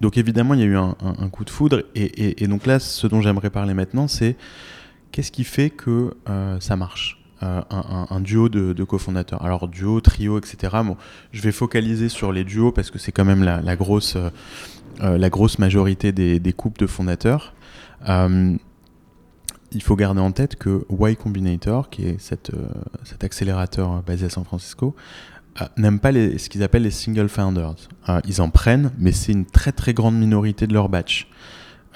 donc 0.00 0.16
évidemment, 0.16 0.54
il 0.54 0.60
y 0.60 0.62
a 0.62 0.66
eu 0.66 0.76
un, 0.76 0.94
coup 1.30 1.44
de 1.44 1.50
foudre, 1.50 1.82
et, 1.94 2.46
donc 2.46 2.66
là, 2.66 2.78
ce 2.78 3.06
dont 3.06 3.20
j'aimerais 3.20 3.50
parler 3.50 3.74
maintenant, 3.74 4.08
c'est 4.08 4.36
qu'est-ce 5.12 5.32
qui 5.32 5.44
fait 5.44 5.70
que 5.70 6.14
euh, 6.28 6.60
ça 6.60 6.76
marche 6.76 7.22
euh, 7.42 7.60
un, 7.70 8.20
duo 8.20 8.48
de, 8.48 8.84
cofondateurs? 8.84 9.44
Alors 9.44 9.68
duo, 9.68 10.00
trio, 10.00 10.38
etc. 10.38 10.76
Je 11.32 11.42
vais 11.42 11.52
focaliser 11.52 12.08
sur 12.08 12.32
les 12.32 12.44
duos 12.44 12.72
parce 12.72 12.90
que 12.90 12.98
c'est 12.98 13.12
quand 13.12 13.24
même 13.24 13.42
la, 13.42 13.76
grosse, 13.76 14.16
euh, 15.00 15.28
grosse 15.28 15.58
majorité 15.58 16.12
des, 16.12 16.38
des 16.38 16.52
couples 16.52 16.80
de 16.80 16.86
fondateurs. 16.86 17.54
il 18.06 19.82
faut 19.82 19.96
garder 19.96 20.20
en 20.20 20.30
tête 20.30 20.54
que 20.56 20.86
Y 20.88 21.16
Combinator, 21.16 21.90
qui 21.90 22.04
est 22.04 22.20
cet 22.20 22.52
accélérateur 23.20 24.02
basé 24.04 24.26
à 24.26 24.30
San 24.30 24.44
Francisco, 24.44 24.94
euh, 25.60 25.64
n'aiment 25.76 26.00
pas 26.00 26.12
les, 26.12 26.38
ce 26.38 26.48
qu'ils 26.48 26.62
appellent 26.62 26.82
les 26.82 26.90
single 26.90 27.28
founders. 27.28 27.74
Euh, 28.08 28.20
ils 28.26 28.40
en 28.40 28.50
prennent, 28.50 28.92
mais 28.98 29.12
c'est 29.12 29.32
une 29.32 29.46
très 29.46 29.72
très 29.72 29.94
grande 29.94 30.16
minorité 30.18 30.66
de 30.66 30.74
leur 30.74 30.88
batch. 30.88 31.28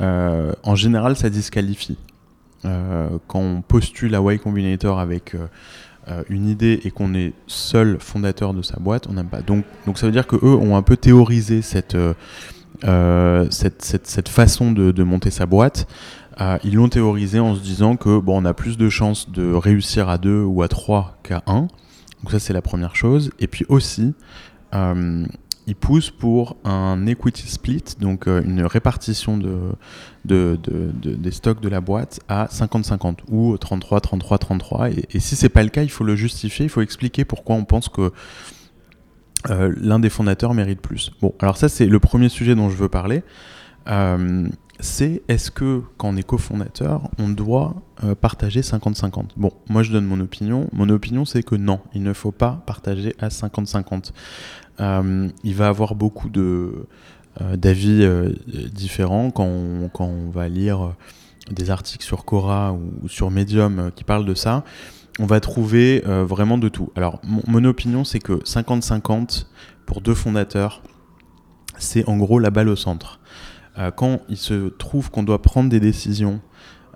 Euh, 0.00 0.52
en 0.62 0.74
général, 0.74 1.16
ça 1.16 1.30
disqualifie. 1.30 1.98
quand 2.62 3.40
on 3.40 3.62
postule 3.62 4.14
à 4.14 4.20
Y 4.20 4.38
Combinator 4.38 4.98
avec 5.00 5.36
une 6.28 6.48
idée 6.48 6.80
et 6.84 6.90
qu'on 6.90 7.14
est 7.14 7.32
seul 7.46 7.98
fondateur 8.00 8.54
de 8.54 8.62
sa 8.62 8.78
boîte, 8.78 9.06
on 9.08 9.14
n'aime 9.14 9.28
pas. 9.28 9.42
Donc, 9.42 9.64
donc 9.86 9.98
ça 9.98 10.06
veut 10.06 10.12
dire 10.12 10.26
que 10.26 10.36
eux 10.36 10.56
ont 10.56 10.76
un 10.76 10.82
peu 10.82 10.96
théorisé 10.96 11.60
cette, 11.60 11.96
cette, 12.82 13.82
cette, 13.82 14.06
cette, 14.06 14.28
façon 14.28 14.72
de, 14.72 14.92
de, 14.92 15.02
monter 15.02 15.30
sa 15.30 15.46
boîte. 15.46 15.88
ils 16.64 16.74
l'ont 16.74 16.88
théorisé 16.88 17.40
en 17.40 17.54
se 17.54 17.60
disant 17.60 17.96
que 17.96 18.18
bon, 18.20 18.42
on 18.42 18.44
a 18.44 18.54
plus 18.54 18.78
de 18.78 18.88
chances 18.88 19.30
de 19.30 19.52
réussir 19.52 20.08
à 20.08 20.18
deux 20.18 20.42
ou 20.42 20.62
à 20.62 20.68
trois 20.68 21.18
qu'à 21.24 21.42
un. 21.46 21.66
Donc 22.22 22.32
ça 22.32 22.38
c'est 22.38 22.52
la 22.52 22.62
première 22.62 22.96
chose. 22.96 23.30
Et 23.38 23.46
puis 23.46 23.64
aussi, 23.68 24.14
euh, 24.74 25.24
ils 25.66 25.76
poussent 25.76 26.10
pour 26.10 26.56
un 26.64 27.06
equity 27.06 27.48
split, 27.48 27.84
donc 28.00 28.26
euh, 28.26 28.42
une 28.42 28.62
répartition 28.64 29.38
de, 29.38 29.72
de, 30.24 30.58
des 31.02 31.30
stocks 31.30 31.60
de 31.60 31.68
la 31.68 31.80
boîte 31.80 32.20
à 32.28 32.46
50-50 32.46 33.18
ou 33.28 33.56
33, 33.56 34.00
33, 34.00 34.38
33. 34.38 34.90
Et, 34.90 35.04
et 35.12 35.20
si 35.20 35.36
c'est 35.36 35.48
pas 35.48 35.62
le 35.62 35.68
cas, 35.68 35.82
il 35.82 35.90
faut 35.90 36.04
le 36.04 36.16
justifier, 36.16 36.66
il 36.66 36.68
faut 36.68 36.80
expliquer 36.80 37.24
pourquoi 37.24 37.56
on 37.56 37.64
pense 37.64 37.88
que 37.88 38.12
euh, 39.50 39.72
l'un 39.76 39.98
des 39.98 40.10
fondateurs 40.10 40.54
mérite 40.54 40.80
plus. 40.80 41.12
Bon, 41.20 41.34
alors 41.40 41.56
ça 41.56 41.68
c'est 41.68 41.86
le 41.86 41.98
premier 42.00 42.28
sujet 42.28 42.54
dont 42.54 42.70
je 42.70 42.76
veux 42.76 42.88
parler. 42.88 43.22
C'est 44.82 45.22
est-ce 45.28 45.52
que 45.52 45.82
quand 45.96 46.08
on 46.08 46.16
est 46.16 46.24
cofondateur, 46.24 47.08
on 47.18 47.28
doit 47.28 47.76
euh, 48.02 48.16
partager 48.16 48.62
50-50 48.62 49.28
Bon, 49.36 49.52
moi 49.68 49.84
je 49.84 49.92
donne 49.92 50.04
mon 50.04 50.18
opinion. 50.18 50.68
Mon 50.72 50.88
opinion 50.88 51.24
c'est 51.24 51.44
que 51.44 51.54
non, 51.54 51.80
il 51.94 52.02
ne 52.02 52.12
faut 52.12 52.32
pas 52.32 52.62
partager 52.66 53.14
à 53.20 53.28
50-50. 53.28 54.10
Euh, 54.80 55.28
il 55.44 55.54
va 55.54 55.68
avoir 55.68 55.94
beaucoup 55.94 56.28
de 56.28 56.86
euh, 57.40 57.56
d'avis 57.56 58.04
différents 58.72 59.30
quand 59.30 59.44
on, 59.46 59.88
quand 59.88 60.04
on, 60.04 60.30
va 60.30 60.48
lire 60.48 60.94
des 61.50 61.70
articles 61.70 62.04
sur 62.04 62.24
Quora 62.24 62.72
ou, 62.72 63.08
sur 63.08 63.30
Medium 63.30 63.92
qui 63.94 64.02
parlent 64.02 64.26
de 64.26 64.34
ça. 64.34 64.64
On 65.20 65.26
va 65.26 65.38
trouver 65.38 66.02
vraiment 66.04 66.58
de 66.58 66.68
tout. 66.68 66.90
Alors, 66.96 67.20
mon 67.46 67.64
opinion, 67.64 68.02
c'est 68.02 68.18
que 68.18 68.32
50-50 68.44 69.46
pour 69.86 70.00
deux 70.00 70.14
fondateurs, 70.14 70.82
c'est 71.78 72.08
en 72.08 72.16
gros 72.16 72.38
la 72.38 72.50
balle 72.50 72.68
au 72.68 72.76
centre. 72.76 73.20
Euh, 73.78 73.90
quand 73.90 74.20
il 74.28 74.36
se 74.36 74.68
trouve 74.68 75.10
qu'on 75.10 75.22
doit 75.22 75.40
prendre 75.40 75.70
des 75.70 75.80
décisions 75.80 76.40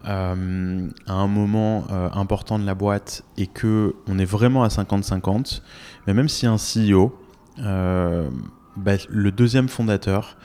euh, 0.07 0.89
à 1.07 1.13
un 1.13 1.27
moment 1.27 1.85
euh, 1.91 2.09
important 2.13 2.59
de 2.59 2.67
la 2.67 2.75
boîte 2.75 3.25
et 3.39 3.47
que 3.47 3.95
on 4.07 4.19
est 4.19 4.27
vraiment 4.27 4.63
à 4.63 4.69
50-50, 4.69 5.63
mais 6.07 6.15
même 6.15 6.29
si 6.29 6.47
un 6.47 6.57
CEO, 6.57 7.19
bah, 7.59 8.93
le 9.09 9.31
deuxième 9.31 9.69
fondateur, 9.69 10.37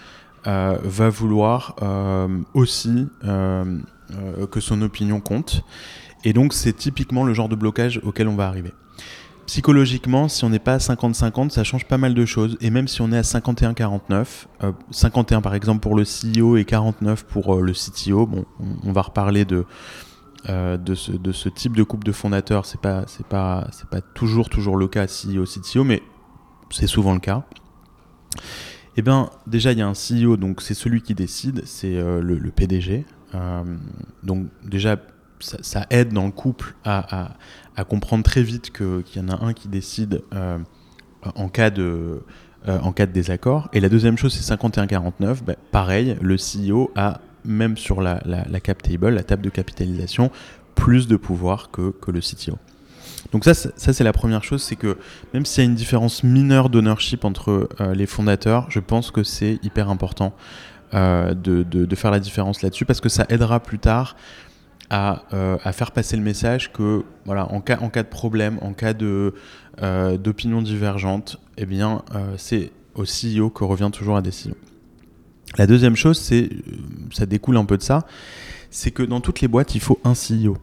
va 0.46 1.10
vouloir 1.10 1.76
aussi 2.54 3.08
que 3.22 4.60
son 4.60 4.82
opinion 4.82 5.20
compte. 5.20 5.64
Et 6.24 6.34
donc 6.34 6.54
c'est 6.54 6.74
typiquement 6.74 7.24
le 7.24 7.34
genre 7.34 7.50
de 7.50 7.56
blocage 7.56 8.00
auquel 8.04 8.28
on 8.28 8.36
va 8.36 8.48
arriver 8.48 8.74
psychologiquement, 9.52 10.30
si 10.30 10.46
on 10.46 10.50
n'est 10.50 10.60
pas 10.60 10.76
à 10.76 10.78
50-50, 10.78 11.50
ça 11.50 11.66
change 11.66 11.86
pas 11.86 11.98
mal 11.98 12.14
de 12.14 12.26
choses. 12.26 12.58
Et 12.62 12.70
même 12.70 12.88
si 12.88 13.02
on 13.02 13.12
est 13.12 13.18
à 13.18 13.22
51-49, 13.22 14.46
51 14.92 15.38
euh, 15.38 15.42
par 15.42 15.56
exemple 15.56 15.82
pour 15.82 15.94
le 15.94 16.04
CEO 16.04 16.56
et 16.56 16.64
49 16.64 17.26
pour 17.26 17.56
euh, 17.56 17.62
le 17.62 17.74
CTO, 17.74 18.28
bon, 18.28 18.46
on, 18.86 18.94
va 18.94 19.02
reparler 19.02 19.44
de, 19.44 19.66
euh, 20.48 20.78
de, 20.78 20.96
ce, 20.96 21.12
de, 21.12 21.34
ce, 21.34 21.50
type 21.50 21.76
de 21.76 21.84
coupe 21.84 22.06
de 22.06 22.14
fondateurs. 22.14 22.66
C'est 22.66 22.80
pas, 22.80 23.04
c'est 23.08 23.26
pas, 23.26 23.68
c'est 23.74 23.90
pas 23.90 24.00
toujours, 24.00 24.48
toujours 24.48 24.78
le 24.78 24.88
cas 24.88 25.04
CEO, 25.04 25.44
CTO, 25.44 25.84
mais 25.84 26.02
c'est 26.70 26.88
souvent 26.88 27.14
le 27.14 27.20
cas. 27.20 27.44
Eh 28.96 29.02
bien, 29.02 29.32
déjà, 29.48 29.74
il 29.74 29.80
y 29.80 29.82
a 29.82 29.88
un 29.88 29.92
CEO, 29.92 30.38
donc 30.38 30.62
c'est 30.62 30.76
celui 30.76 31.02
qui 31.02 31.14
décide, 31.14 31.64
c'est 31.66 32.02
le, 32.02 32.52
PDG. 32.56 33.06
donc 34.24 34.48
déjà, 34.64 34.96
ça, 35.42 35.86
aide 35.90 36.14
dans 36.14 36.26
le 36.26 36.32
couple 36.32 36.76
à, 36.86 37.32
comprendre 37.88 38.24
très 38.24 38.44
vite 38.44 38.72
qu'il 38.72 39.04
y 39.16 39.20
en 39.20 39.30
a 39.30 39.44
un 39.44 39.54
qui 39.54 39.68
décide 39.68 40.24
en 41.36 41.50
cas 41.50 41.70
de 41.70 42.24
en 42.68 42.92
cas 42.92 43.08
de 43.08 43.12
désaccord. 43.12 43.70
Et 43.74 43.80
la 43.80 43.90
deuxième 43.90 44.18
chose, 44.18 44.34
c'est 44.34 44.54
51-49. 44.54 45.44
Bah, 45.44 45.56
pareil, 45.72 46.16
le 46.22 46.36
CEO 46.36 46.92
a, 46.96 47.22
même 47.44 47.76
sur 47.76 48.02
la, 48.02 48.20
cap 48.62 48.84
table, 48.84 49.10
la 49.10 49.24
table 49.24 49.42
de 49.42 49.50
capitalisation, 49.50 50.32
plus 50.76 51.08
de 51.08 51.16
pouvoir 51.16 51.72
que, 51.72 51.92
que 51.92 52.12
le 52.12 52.20
CTO. 52.20 52.58
Donc 53.32 53.46
ça, 53.46 53.54
ça 53.54 53.94
c'est 53.94 54.04
la 54.04 54.14
première 54.14 54.44
chose, 54.44 54.62
c'est 54.62 54.76
que 54.76 54.98
même 55.34 55.46
s'il 55.46 55.64
y 55.64 55.68
a 55.68 55.70
une 55.70 55.76
différence 55.76 56.24
mineure 56.24 56.70
d'ownership 56.70 57.24
entre 57.24 57.70
euh, 57.80 57.94
les 57.94 58.06
fondateurs, 58.06 58.66
je 58.70 58.80
pense 58.80 59.12
que 59.12 59.24
c'est 59.24 59.60
hyper 59.64 59.90
important 59.90 60.34
euh, 60.94 61.34
de, 61.34 61.64
de, 61.64 61.96
faire 61.96 62.12
la 62.12 62.20
différence 62.20 62.62
là-dessus 62.62 62.86
parce 62.86 63.00
que 63.00 63.10
ça 63.10 63.26
aidera 63.30 63.62
plus 63.62 63.80
tard 63.80 64.16
à, 64.90 65.24
euh, 65.34 65.58
à, 65.64 65.72
faire 65.72 65.92
passer 65.92 66.18
le 66.18 66.24
message 66.24 66.72
que 66.74 67.04
voilà, 67.26 67.52
en 67.52 67.62
cas, 67.62 67.80
en 67.80 67.90
cas 67.90 68.04
de 68.04 68.10
problème, 68.10 68.58
en 68.62 68.74
cas 68.74 68.94
de, 68.94 69.34
d'opinion 70.20 70.62
divergente, 70.62 71.38
eh 71.58 71.66
bien, 71.66 72.04
c'est 72.38 72.72
au 72.96 73.04
CEO 73.04 73.50
que 73.50 73.64
revient 73.64 73.90
toujours 73.92 74.16
la 74.16 74.22
décision. 74.22 74.56
La 75.58 75.68
deuxième 75.68 75.96
chose, 75.96 76.20
c'est, 76.20 76.50
ça 77.12 77.26
découle 77.26 77.58
un 77.58 77.66
peu 77.66 77.78
de 77.78 77.84
ça, 77.84 78.06
c'est 78.70 78.92
que 78.92 79.04
dans 79.04 79.22
toutes 79.22 79.42
les 79.42 79.48
boîtes, 79.48 79.76
il 79.76 79.82
faut 79.82 80.00
un 80.04 80.14
CEO. 80.14 80.58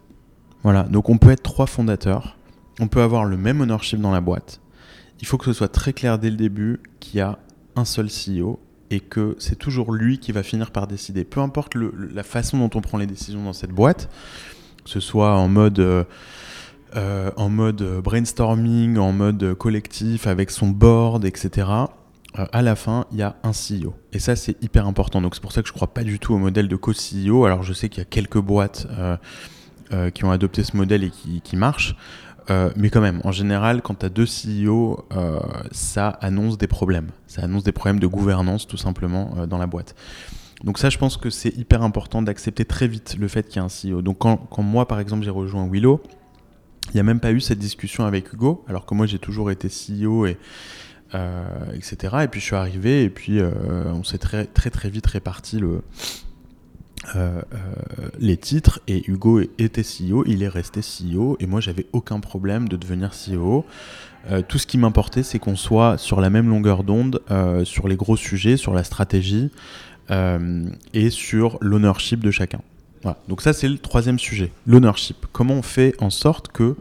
Voilà, 0.63 0.85
donc 0.85 1.09
on 1.09 1.19
peut 1.19 1.31
être 1.31 1.43
trois 1.43 1.67
fondateurs, 1.67 2.37
on 2.81 2.89
peut 2.89 3.03
avoir 3.03 3.25
le 3.25 3.37
même 3.37 3.61
ownership 3.61 4.01
dans 4.01 4.11
la 4.11 4.21
boîte. 4.21 4.61
Il 5.21 5.27
faut 5.27 5.37
que 5.37 5.45
ce 5.45 5.53
soit 5.53 5.69
très 5.69 5.93
clair 5.93 6.19
dès 6.19 6.31
le 6.31 6.37
début 6.37 6.81
qu'il 7.01 7.19
y 7.19 7.21
a 7.21 7.39
un 7.77 7.85
seul 7.85 8.09
CEO 8.09 8.61
et 8.91 9.01
que 9.01 9.37
c'est 9.39 9.57
toujours 9.57 9.93
lui 9.93 10.19
qui 10.19 10.33
va 10.33 10.43
finir 10.43 10.71
par 10.71 10.87
décider. 10.87 11.25
Peu 11.25 11.41
importe 11.41 11.75
la 11.75 12.23
façon 12.23 12.59
dont 12.59 12.71
on 12.75 12.81
prend 12.81 12.99
les 12.99 13.07
décisions 13.07 13.45
dans 13.45 13.53
cette 13.53 13.73
boîte, 13.73 14.09
que 14.85 14.91
ce 14.91 15.01
soit 15.01 15.37
en 15.37 15.49
mode, 15.49 15.79
euh, 15.81 16.05
euh, 16.97 17.31
en 17.37 17.51
mode 17.51 17.83
brainstorming, 18.03 18.97
en 18.97 19.13
mode 19.13 19.55
collectif, 19.55 20.27
avec 20.27 20.51
son 20.51 20.69
board, 20.69 21.25
etc. 21.25 21.69
Euh, 22.39 22.47
à 22.53 22.63
la 22.63 22.77
fin, 22.77 23.07
il 23.13 23.19
y 23.19 23.23
a 23.23 23.37
un 23.43 23.53
CEO. 23.53 23.95
Et 24.13 24.19
ça, 24.19 24.37
c'est 24.37 24.63
hyper 24.63 24.87
important. 24.87 25.21
Donc 25.21 25.35
c'est 25.35 25.43
pour 25.43 25.53
ça 25.53 25.63
que 25.63 25.69
je 25.69 25.73
ne 25.73 25.77
crois 25.77 25.93
pas 25.93 26.05
du 26.05 26.19
tout 26.19 26.35
au 26.35 26.39
modèle 26.39 26.69
de 26.69 26.77
co-CEO. 26.77 27.45
Alors 27.45 27.63
je 27.63 27.73
sais 27.73 27.89
qu'il 27.89 27.99
y 27.99 28.07
a 28.07 28.09
quelques 28.09 28.41
boîtes 28.41 28.87
qui 30.15 30.25
ont 30.25 30.31
adopté 30.31 30.65
ce 30.65 30.77
modèle 30.77 31.05
et 31.05 31.11
qui 31.11 31.57
marchent. 31.57 31.97
Euh, 32.51 32.71
mais 32.77 32.91
quand 32.91 33.01
même, 33.01 33.21
en 33.25 33.33
général, 33.33 33.83
quand 33.83 33.97
tu 33.97 34.07
as 34.07 34.09
deux 34.09 34.25
CEO, 34.25 35.05
euh, 35.13 35.39
ça 35.71 36.09
annonce 36.09 36.57
des 36.57 36.67
problèmes. 36.67 37.09
Ça 37.27 37.43
annonce 37.43 37.63
des 37.63 37.73
problèmes 37.73 38.01
de 38.01 38.07
gouvernance, 38.07 38.67
tout 38.67 38.77
simplement, 38.77 39.35
euh, 39.37 39.47
dans 39.47 39.59
la 39.59 39.67
boîte. 39.67 39.95
Donc 40.65 40.79
ça, 40.79 40.91
je 40.91 40.99
pense 40.99 41.17
que 41.17 41.31
c'est 41.31 41.57
hyper 41.57 41.83
important 41.83 42.23
d'accepter 42.23 42.65
très 42.65 42.89
vite 42.89 43.17
le 43.19 43.29
fait 43.29 43.47
qu'il 43.47 43.57
y 43.57 43.59
a 43.61 43.65
un 43.65 43.69
CEO. 43.69 44.03
Donc 44.03 44.19
quand, 44.19 44.63
moi, 44.63 44.89
par 44.89 44.99
exemple, 44.99 45.25
j'ai 45.25 45.31
rejoint 45.31 45.69
Willow, 45.69 46.03
il 46.89 46.95
n'y 46.95 47.01
a 47.01 47.05
même 47.05 47.21
pas 47.21 47.33
eu 47.33 47.41
cette 47.41 47.59
discussion 47.59 48.05
avec 48.07 48.33
Hugo, 48.33 48.65
alors 48.67 48.87
que 48.87 48.95
moi, 48.95 49.07
j'ai 49.07 49.19
toujours 49.19 49.51
été 49.51 49.69
CEO 49.69 50.27
et... 50.27 50.39
etc. 51.75 52.17
Et 52.23 52.29
puis 52.29 52.41
je 52.41 52.47
suis 52.47 52.57
arrivé 52.57 53.05
et 53.05 53.11
puis 53.11 53.41
on 53.41 54.05
s'est 54.05 54.19
très 54.19 54.45
très 54.45 54.69
très 54.69 54.91
vite 54.91 55.07
réparti 55.07 55.59
le, 55.59 55.83
euh, 57.17 57.41
euh, 57.53 58.09
les 58.19 58.37
titres 58.37 58.81
et 58.89 59.09
Hugo 59.11 59.41
était 59.59 59.83
CEO, 59.83 60.25
il 60.27 60.43
est 60.43 60.49
resté 60.49 60.81
CEO 60.81 61.37
et 61.41 61.47
moi 61.47 61.61
j'avais 61.61 61.87
aucun 61.93 62.21
problème 62.21 62.69
de 62.69 62.77
devenir 62.77 63.13
CEO. 63.13 63.65
Euh, 64.31 64.43
tout 64.47 64.59
ce 64.59 64.67
qui 64.67 64.79
m'importait 64.79 65.23
c'est 65.23 65.39
qu'on 65.39 65.57
soit 65.57 65.97
sur 65.97 66.21
la 66.21 66.29
même 66.29 66.49
longueur 66.49 66.83
d'onde 66.85 67.23
sur 67.65 67.89
les 67.89 67.97
gros 67.97 68.17
sujets, 68.17 68.57
sur 68.57 68.75
la 68.75 68.85
stratégie 68.85 69.51
et 70.95 71.11
sur 71.11 71.59
l'ownership 71.61 72.21
de 72.21 72.31
chacun. 72.31 72.61
Voilà. 73.03 73.19
Donc 73.29 73.43
ça 73.43 73.53
c'est 73.53 73.69
le 73.69 73.79
troisième 73.79 74.19
sujet, 74.19 74.51
l'ownership. 74.67 75.27
Comment 75.33 75.55
on 75.55 75.63
fait 75.63 75.95
en 76.01 76.11
sorte 76.11 76.49
que 76.49 76.77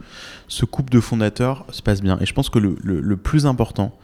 ce 0.47 0.65
couple 0.65 0.91
de 0.91 0.99
fondateurs 0.99 1.65
se 1.69 1.81
passe 1.81 2.01
bien? 2.01 2.17
Et 2.21 2.25
je 2.25 2.33
pense 2.33 2.49
que 2.49 2.59
le, 2.59 2.75
le 2.81 3.17
plus 3.17 3.45
important 3.45 3.97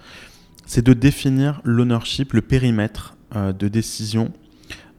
c'est 0.66 0.86
de 0.86 0.94
définir 0.94 1.60
l'ownership, 1.64 2.34
le 2.34 2.42
périmètre 2.42 3.16
de 3.34 3.68
décision 3.68 4.32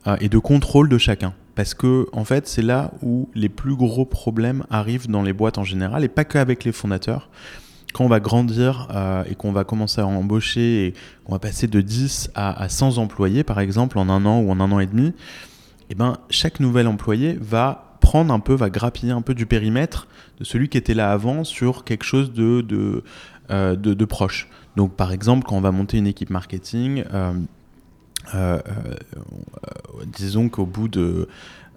euh, 0.06 0.16
et 0.20 0.28
de 0.28 0.38
contrôle 0.38 0.88
de 0.88 0.98
chacun. 0.98 1.32
Parce 1.54 1.74
que, 1.74 2.06
en 2.12 2.24
fait, 2.24 2.48
c'est 2.48 2.62
là 2.62 2.90
où 3.02 3.28
les 3.34 3.48
plus 3.48 3.76
gros 3.76 4.04
problèmes 4.04 4.64
arrivent 4.70 5.08
dans 5.08 5.22
les 5.22 5.32
boîtes 5.32 5.56
en 5.56 5.64
général, 5.64 6.04
et 6.04 6.08
pas 6.08 6.24
qu'avec 6.24 6.64
les 6.64 6.72
fondateurs. 6.72 7.30
Quand 7.92 8.04
on 8.04 8.08
va 8.08 8.18
grandir 8.18 8.88
euh, 8.92 9.22
et 9.30 9.36
qu'on 9.36 9.52
va 9.52 9.62
commencer 9.62 10.00
à 10.00 10.06
embaucher 10.06 10.86
et 10.86 10.94
qu'on 11.24 11.32
va 11.32 11.38
passer 11.38 11.68
de 11.68 11.80
10 11.80 12.32
à, 12.34 12.68
100 12.68 12.98
employés, 12.98 13.44
par 13.44 13.60
exemple, 13.60 13.98
en 13.98 14.08
un 14.08 14.26
an 14.26 14.40
ou 14.40 14.50
en 14.50 14.58
un 14.58 14.72
an 14.72 14.80
et 14.80 14.86
demi, 14.86 15.12
eh 15.90 15.94
ben, 15.94 16.18
chaque 16.28 16.58
nouvel 16.58 16.88
employé 16.88 17.38
va 17.40 17.96
prendre 18.00 18.34
un 18.34 18.40
peu, 18.40 18.54
va 18.54 18.68
grappiller 18.68 19.12
un 19.12 19.22
peu 19.22 19.32
du 19.32 19.46
périmètre 19.46 20.08
de 20.40 20.44
celui 20.44 20.68
qui 20.68 20.76
était 20.76 20.92
là 20.92 21.12
avant 21.12 21.44
sur 21.44 21.84
quelque 21.84 22.04
chose 22.04 22.32
de, 22.32 22.62
de, 22.62 23.04
euh, 23.50 24.06
proche. 24.06 24.48
Donc, 24.76 24.96
par 24.96 25.12
exemple, 25.12 25.46
quand 25.46 25.56
on 25.56 25.60
va 25.60 25.70
monter 25.70 25.96
une 25.96 26.08
équipe 26.08 26.30
marketing, 26.30 27.04
disons 30.06 30.48
qu'au 30.48 30.66
bout 30.66 30.88
de 30.88 31.28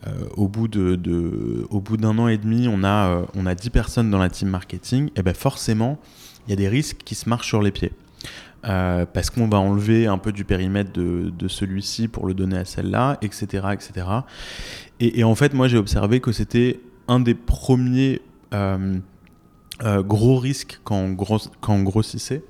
euh, 0.05 0.11
au 0.35 0.47
bout 0.47 0.67
de, 0.67 1.65
au 1.71 1.81
bout 1.81 1.97
d'un 1.97 2.17
an 2.19 2.27
et 2.27 2.37
demi, 2.37 2.67
on 2.67 2.83
a 2.83 3.23
on 3.35 3.45
a 3.47 3.55
10 3.55 3.71
personnes 3.71 4.11
dans 4.11 4.19
la 4.19 4.29
team 4.29 4.49
marketing, 4.49 5.09
et 5.15 5.23
ben 5.23 5.33
forcément, 5.33 5.99
il 6.45 6.51
y 6.51 6.53
a 6.53 6.55
des 6.55 6.67
risques 6.67 6.99
qui 7.03 7.15
se 7.15 7.27
marchent 7.27 7.47
sur 7.47 7.61
les 7.61 7.71
pieds. 7.71 7.91
parce 8.61 9.29
qu'on 9.29 9.47
va 9.47 9.59
enlever 9.59 10.07
un 10.07 10.17
peu 10.17 10.31
du 10.31 10.43
périmètre 10.43 10.91
de, 10.93 11.47
celui-ci 11.47 12.07
pour 12.07 12.27
le 12.27 12.33
donner 12.33 12.57
à 12.57 12.65
celle-là, 12.65 13.17
etc., 13.21 13.67
etc. 13.73 14.07
Et, 14.99 15.23
en 15.23 15.35
fait, 15.35 15.53
moi, 15.53 15.67
j'ai 15.67 15.77
observé 15.77 16.19
que 16.19 16.31
c'était 16.31 16.79
un 17.07 17.19
des 17.19 17.33
premiers 17.35 18.21
gros 19.81 20.37
risques 20.37 20.79
quand 20.83 21.15
on 21.67 21.83
grossissait 21.83 22.43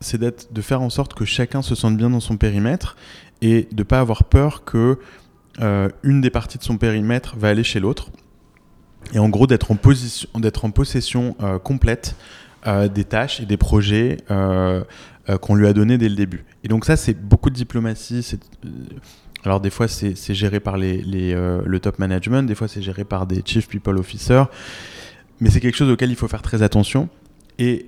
c'est 0.00 0.18
de 0.18 0.62
faire 0.62 0.82
en 0.82 0.90
sorte 0.90 1.14
que 1.14 1.24
chacun 1.24 1.62
se 1.62 1.74
sente 1.74 1.96
bien 1.96 2.10
dans 2.10 2.20
son 2.20 2.36
périmètre 2.36 2.96
et 3.42 3.68
de 3.72 3.82
pas 3.82 4.00
avoir 4.00 4.24
peur 4.24 4.64
que 4.64 4.98
euh, 5.60 5.88
une 6.02 6.20
des 6.20 6.30
parties 6.30 6.58
de 6.58 6.62
son 6.62 6.78
périmètre 6.78 7.36
va 7.36 7.48
aller 7.48 7.64
chez 7.64 7.80
l'autre. 7.80 8.10
Et 9.12 9.18
en 9.18 9.28
gros, 9.28 9.46
d'être 9.46 9.70
en, 9.70 9.76
position, 9.76 10.28
d'être 10.38 10.64
en 10.64 10.70
possession 10.70 11.36
euh, 11.42 11.58
complète 11.58 12.16
euh, 12.66 12.88
des 12.88 13.04
tâches 13.04 13.40
et 13.40 13.46
des 13.46 13.56
projets 13.56 14.18
qu'on 15.40 15.54
lui 15.54 15.68
a 15.68 15.72
donnés 15.72 15.96
dès 15.96 16.08
le 16.08 16.16
début. 16.16 16.44
Et 16.64 16.68
donc 16.68 16.84
ça, 16.84 16.96
c'est 16.96 17.14
beaucoup 17.14 17.50
de 17.50 17.54
diplomatie. 17.54 18.36
Alors 19.44 19.60
des 19.60 19.70
fois, 19.70 19.86
c'est, 19.86 20.34
géré 20.34 20.58
par 20.58 20.76
les, 20.76 21.02
les 21.02 21.34
le 21.34 21.80
top 21.80 22.00
management, 22.00 22.42
des 22.42 22.56
fois, 22.56 22.66
c'est 22.66 22.82
géré 22.82 23.04
par 23.04 23.26
des 23.26 23.42
chief 23.44 23.68
people 23.68 23.96
officers. 23.96 24.44
Mais 25.38 25.48
c'est 25.48 25.60
quelque 25.60 25.76
chose 25.76 25.90
auquel 25.90 26.10
il 26.10 26.16
faut 26.16 26.26
faire 26.26 26.42
très 26.42 26.62
attention. 26.62 27.08
Et 27.60 27.86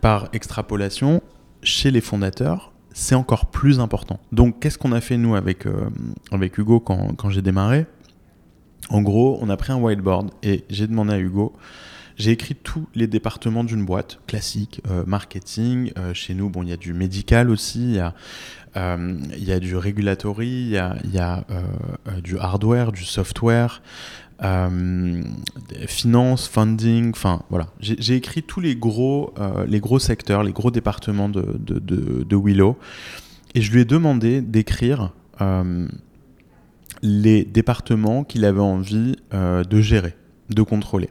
par 0.00 0.28
extrapolation, 0.32 1.20
chez 1.64 1.90
les 1.90 2.00
fondateurs, 2.00 2.72
c'est 2.92 3.16
encore 3.16 3.46
plus 3.46 3.80
important. 3.80 4.20
Donc, 4.32 4.60
qu'est-ce 4.60 4.78
qu'on 4.78 4.92
a 4.92 5.00
fait 5.00 5.16
nous 5.16 5.34
avec, 5.34 5.66
euh, 5.66 5.90
avec 6.30 6.56
Hugo 6.56 6.80
quand, 6.80 7.14
quand 7.16 7.28
j'ai 7.28 7.42
démarré? 7.42 7.86
En 8.88 9.02
gros, 9.02 9.38
on 9.40 9.50
a 9.50 9.56
pris 9.56 9.72
un 9.72 9.76
whiteboard 9.76 10.30
et 10.42 10.64
j'ai 10.70 10.86
demandé 10.86 11.14
à 11.14 11.18
Hugo, 11.18 11.54
j'ai 12.16 12.30
écrit 12.30 12.54
tous 12.54 12.86
les 12.94 13.08
départements 13.08 13.64
d'une 13.64 13.84
boîte 13.84 14.20
classique, 14.28 14.80
euh, 14.88 15.02
marketing. 15.06 15.90
Euh, 15.98 16.14
chez 16.14 16.34
nous, 16.34 16.48
bon, 16.48 16.62
il 16.62 16.68
y 16.68 16.72
a 16.72 16.76
du 16.76 16.92
médical 16.92 17.50
aussi, 17.50 17.94
il 18.76 19.46
y 19.46 19.52
a, 19.52 19.60
du 19.60 19.76
regulatory, 19.76 20.46
il 20.46 20.68
y 20.70 21.18
a 21.18 21.44
du 22.22 22.38
hardware, 22.38 22.92
du 22.92 23.04
software, 23.04 23.82
euh, 24.44 25.22
finance, 25.86 26.48
funding, 26.48 27.10
enfin 27.10 27.42
voilà. 27.48 27.68
J'ai 27.80 28.14
écrit 28.14 28.42
tous 28.42 28.60
les 28.60 28.76
gros, 28.76 29.32
euh, 29.38 29.64
les 29.66 29.80
gros 29.80 29.98
secteurs, 29.98 30.42
les 30.42 30.52
gros 30.52 30.70
départements 30.70 31.30
de, 31.30 32.36
Willow, 32.36 32.76
et 33.54 33.62
je 33.62 33.72
lui 33.72 33.80
ai 33.80 33.84
demandé 33.84 34.42
d'écrire 34.42 35.12
euh, 35.40 35.88
les 37.02 37.44
départements 37.44 38.24
qu'il 38.24 38.44
avait 38.44 38.60
envie 38.60 39.16
de 39.32 39.80
gérer, 39.80 40.14
de 40.50 40.62
contrôler. 40.62 41.10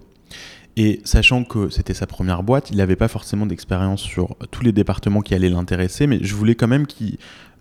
Et 0.76 1.02
sachant 1.04 1.44
que 1.44 1.70
c'était 1.70 1.94
sa 1.94 2.08
première 2.08 2.42
boîte, 2.42 2.72
il 2.72 2.78
n'avait 2.78 2.96
pas 2.96 3.08
forcément 3.08 3.46
d'expérience 3.46 4.02
sur 4.02 4.36
tous 4.50 4.64
les 4.64 4.72
départements 4.72 5.22
qui 5.22 5.36
allaient 5.36 5.50
l'intéresser, 5.50 6.08
mais 6.08 6.20
je 6.22 6.34
voulais 6.36 6.56
quand 6.56 6.68
même 6.68 6.88
qu'il 6.88 7.18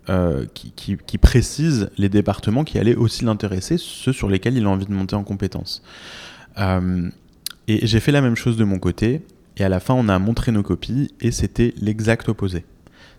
euh, 0.09 0.45
qui, 0.53 1.17
précise 1.17 1.89
les 1.97 2.09
départements 2.09 2.65
qui 2.65 2.77
allaient 2.77 2.95
aussi 2.95 3.23
l'intéresser, 3.23 3.77
ceux 3.77 4.11
sur 4.11 4.27
lesquels 4.27 4.57
il 4.57 4.65
a 4.65 4.69
envie 4.69 4.85
de 4.85 4.91
monter 4.91 5.15
en 5.15 5.23
compétences. 5.23 5.81
Euh, 6.57 7.09
et 7.69 7.87
j'ai 7.87 8.01
fait 8.01 8.11
la 8.11 8.19
même 8.19 8.35
chose 8.35 8.57
de 8.57 8.65
mon 8.65 8.79
côté, 8.79 9.21
et 9.55 9.63
à 9.63 9.69
la 9.69 9.79
fin 9.79 9.93
on 9.93 10.09
a 10.09 10.19
montré 10.19 10.51
nos 10.51 10.61
copies, 10.61 11.13
et 11.21 11.31
c'était 11.31 11.73
l'exact 11.79 12.27
opposé. 12.27 12.65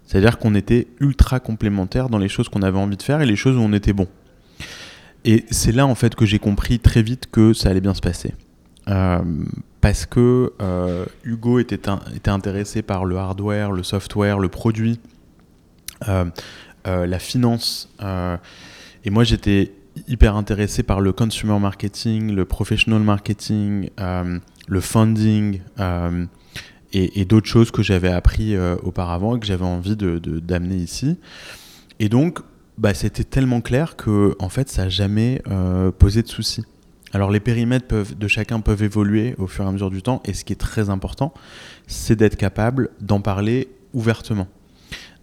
C'est-à-dire 0.04 0.38
qu'on 0.38 0.54
était 0.54 0.86
ultra 1.00 1.40
complémentaires 1.40 2.10
dans 2.10 2.18
les 2.18 2.28
choses 2.28 2.50
qu'on 2.50 2.60
avait 2.60 2.76
envie 2.76 2.98
de 2.98 3.02
faire 3.02 3.22
et 3.22 3.26
les 3.26 3.36
choses 3.36 3.56
où 3.56 3.60
on 3.60 3.72
était 3.72 3.94
bon. 3.94 4.06
Et 5.24 5.46
c'est 5.50 5.72
là 5.72 5.86
en 5.86 5.94
fait 5.94 6.14
que 6.14 6.26
j'ai 6.26 6.38
compris 6.38 6.80
très 6.80 7.02
vite 7.02 7.30
que 7.32 7.54
ça 7.54 7.70
allait 7.70 7.80
bien 7.80 7.94
se 7.94 8.02
passer. 8.02 8.34
Euh, 8.88 9.22
parce 9.80 10.04
que 10.04 10.52
Hugo 11.24 11.60
était, 11.60 11.88
intéressé 12.28 12.82
par 12.82 13.06
le 13.06 13.16
hardware, 13.16 13.72
le 13.72 13.82
software, 13.82 14.38
le 14.38 14.50
produit, 14.50 15.00
la 16.84 17.18
finance. 17.18 17.88
Euh, 18.02 18.36
et 19.04 19.10
moi, 19.10 19.24
j'étais 19.24 19.72
hyper 20.08 20.36
intéressé 20.36 20.82
par 20.82 21.00
le 21.00 21.12
consumer 21.12 21.58
marketing, 21.58 22.34
le 22.34 22.44
professional 22.44 23.00
marketing, 23.00 23.90
le 24.66 24.80
funding 24.80 25.60
et, 26.92 27.24
d'autres 27.24 27.46
choses 27.46 27.70
que 27.70 27.82
j'avais 27.82 28.10
appris 28.10 28.58
auparavant 28.82 29.36
et 29.36 29.40
que 29.40 29.46
j'avais 29.46 29.64
envie 29.64 29.94
d'amener 29.94 30.20
de, 30.20 30.40
d'amener 30.40 30.76
ici. 30.76 31.16
Et 32.00 32.08
donc, 32.08 32.40
bah, 32.76 32.92
c'était 32.92 33.22
tellement 33.22 33.60
clair 33.60 33.94
que 33.94 34.34
en 34.40 34.48
fait, 34.48 34.68
ça 34.68 34.84
n'a 34.84 34.88
jamais 34.88 35.42
posé 35.98 36.22
de 36.22 36.28
soucis. 36.28 36.64
Alors 37.14 37.30
les 37.30 37.38
périmètres 37.38 37.94
de 38.16 38.28
chacun 38.28 38.58
peuvent 38.58 38.82
évoluer 38.82 39.36
au 39.38 39.46
fur 39.46 39.64
et 39.64 39.68
à 39.68 39.70
mesure 39.70 39.90
du 39.90 40.02
temps, 40.02 40.20
et 40.24 40.34
ce 40.34 40.44
qui 40.44 40.52
est 40.52 40.56
très 40.56 40.90
important, 40.90 41.32
c'est 41.86 42.16
d'être 42.16 42.36
capable 42.36 42.90
d'en 43.00 43.20
parler 43.20 43.68
ouvertement. 43.92 44.48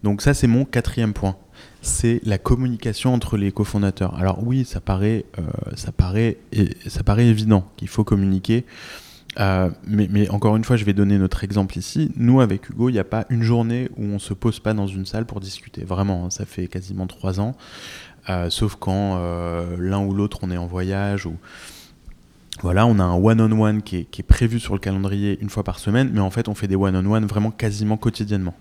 Donc 0.02 0.22
ça, 0.22 0.32
c'est 0.32 0.46
mon 0.46 0.64
quatrième 0.64 1.12
point. 1.12 1.36
C'est 1.82 2.20
la 2.24 2.38
communication 2.38 3.12
entre 3.12 3.36
les 3.36 3.50
cofondateurs. 3.50 4.14
Alors 4.14 4.38
oui, 4.46 4.64
ça 4.64 4.80
paraît, 4.80 5.26
euh, 5.38 5.42
ça 5.74 5.90
ça 6.88 7.22
évident 7.22 7.68
qu'il 7.76 7.88
faut 7.88 8.04
communiquer. 8.04 8.64
Euh, 9.40 9.70
mais, 9.86 10.28
encore 10.28 10.56
une 10.56 10.62
fois, 10.62 10.76
je 10.76 10.84
vais 10.84 10.92
donner 10.92 11.18
notre 11.18 11.42
exemple 11.42 11.76
ici. 11.78 12.12
Nous, 12.16 12.40
avec 12.40 12.68
Hugo, 12.68 12.88
il 12.88 12.92
n'y 12.92 12.98
a 12.98 13.04
pas 13.04 13.24
une 13.30 13.42
journée 13.42 13.88
où 13.96 14.04
on 14.04 14.18
se 14.18 14.32
pose 14.32 14.60
pas 14.60 14.74
dans 14.74 14.86
une 14.86 15.06
salle 15.06 15.24
pour 15.24 15.40
discuter. 15.40 15.84
Vraiment, 15.84 16.26
hein, 16.26 16.30
ça 16.30 16.44
fait 16.44 16.68
quasiment 16.68 17.06
trois 17.08 17.40
ans. 17.40 17.56
Euh, 18.28 18.48
sauf 18.50 18.76
quand 18.76 19.16
l'un 19.78 20.04
ou 20.04 20.14
l'autre 20.14 20.38
on 20.42 20.52
est 20.52 20.56
en 20.56 20.68
voyage 20.68 21.26
ou 21.26 21.34
voilà, 22.60 22.86
on 22.86 23.00
a 23.00 23.02
un 23.02 23.16
one-on-one 23.16 23.82
qui, 23.82 23.96
est, 23.96 24.22
prévu 24.22 24.60
sur 24.60 24.74
le 24.74 24.78
calendrier 24.78 25.36
une 25.40 25.50
fois 25.50 25.64
par 25.64 25.80
semaine, 25.80 26.10
mais 26.12 26.20
en 26.20 26.30
fait, 26.30 26.46
on 26.46 26.54
fait 26.54 26.68
des 26.68 26.76
one-on-one 26.76 27.26
vraiment 27.26 27.50
quasiment 27.50 27.96
quotidiennement. 27.96 28.54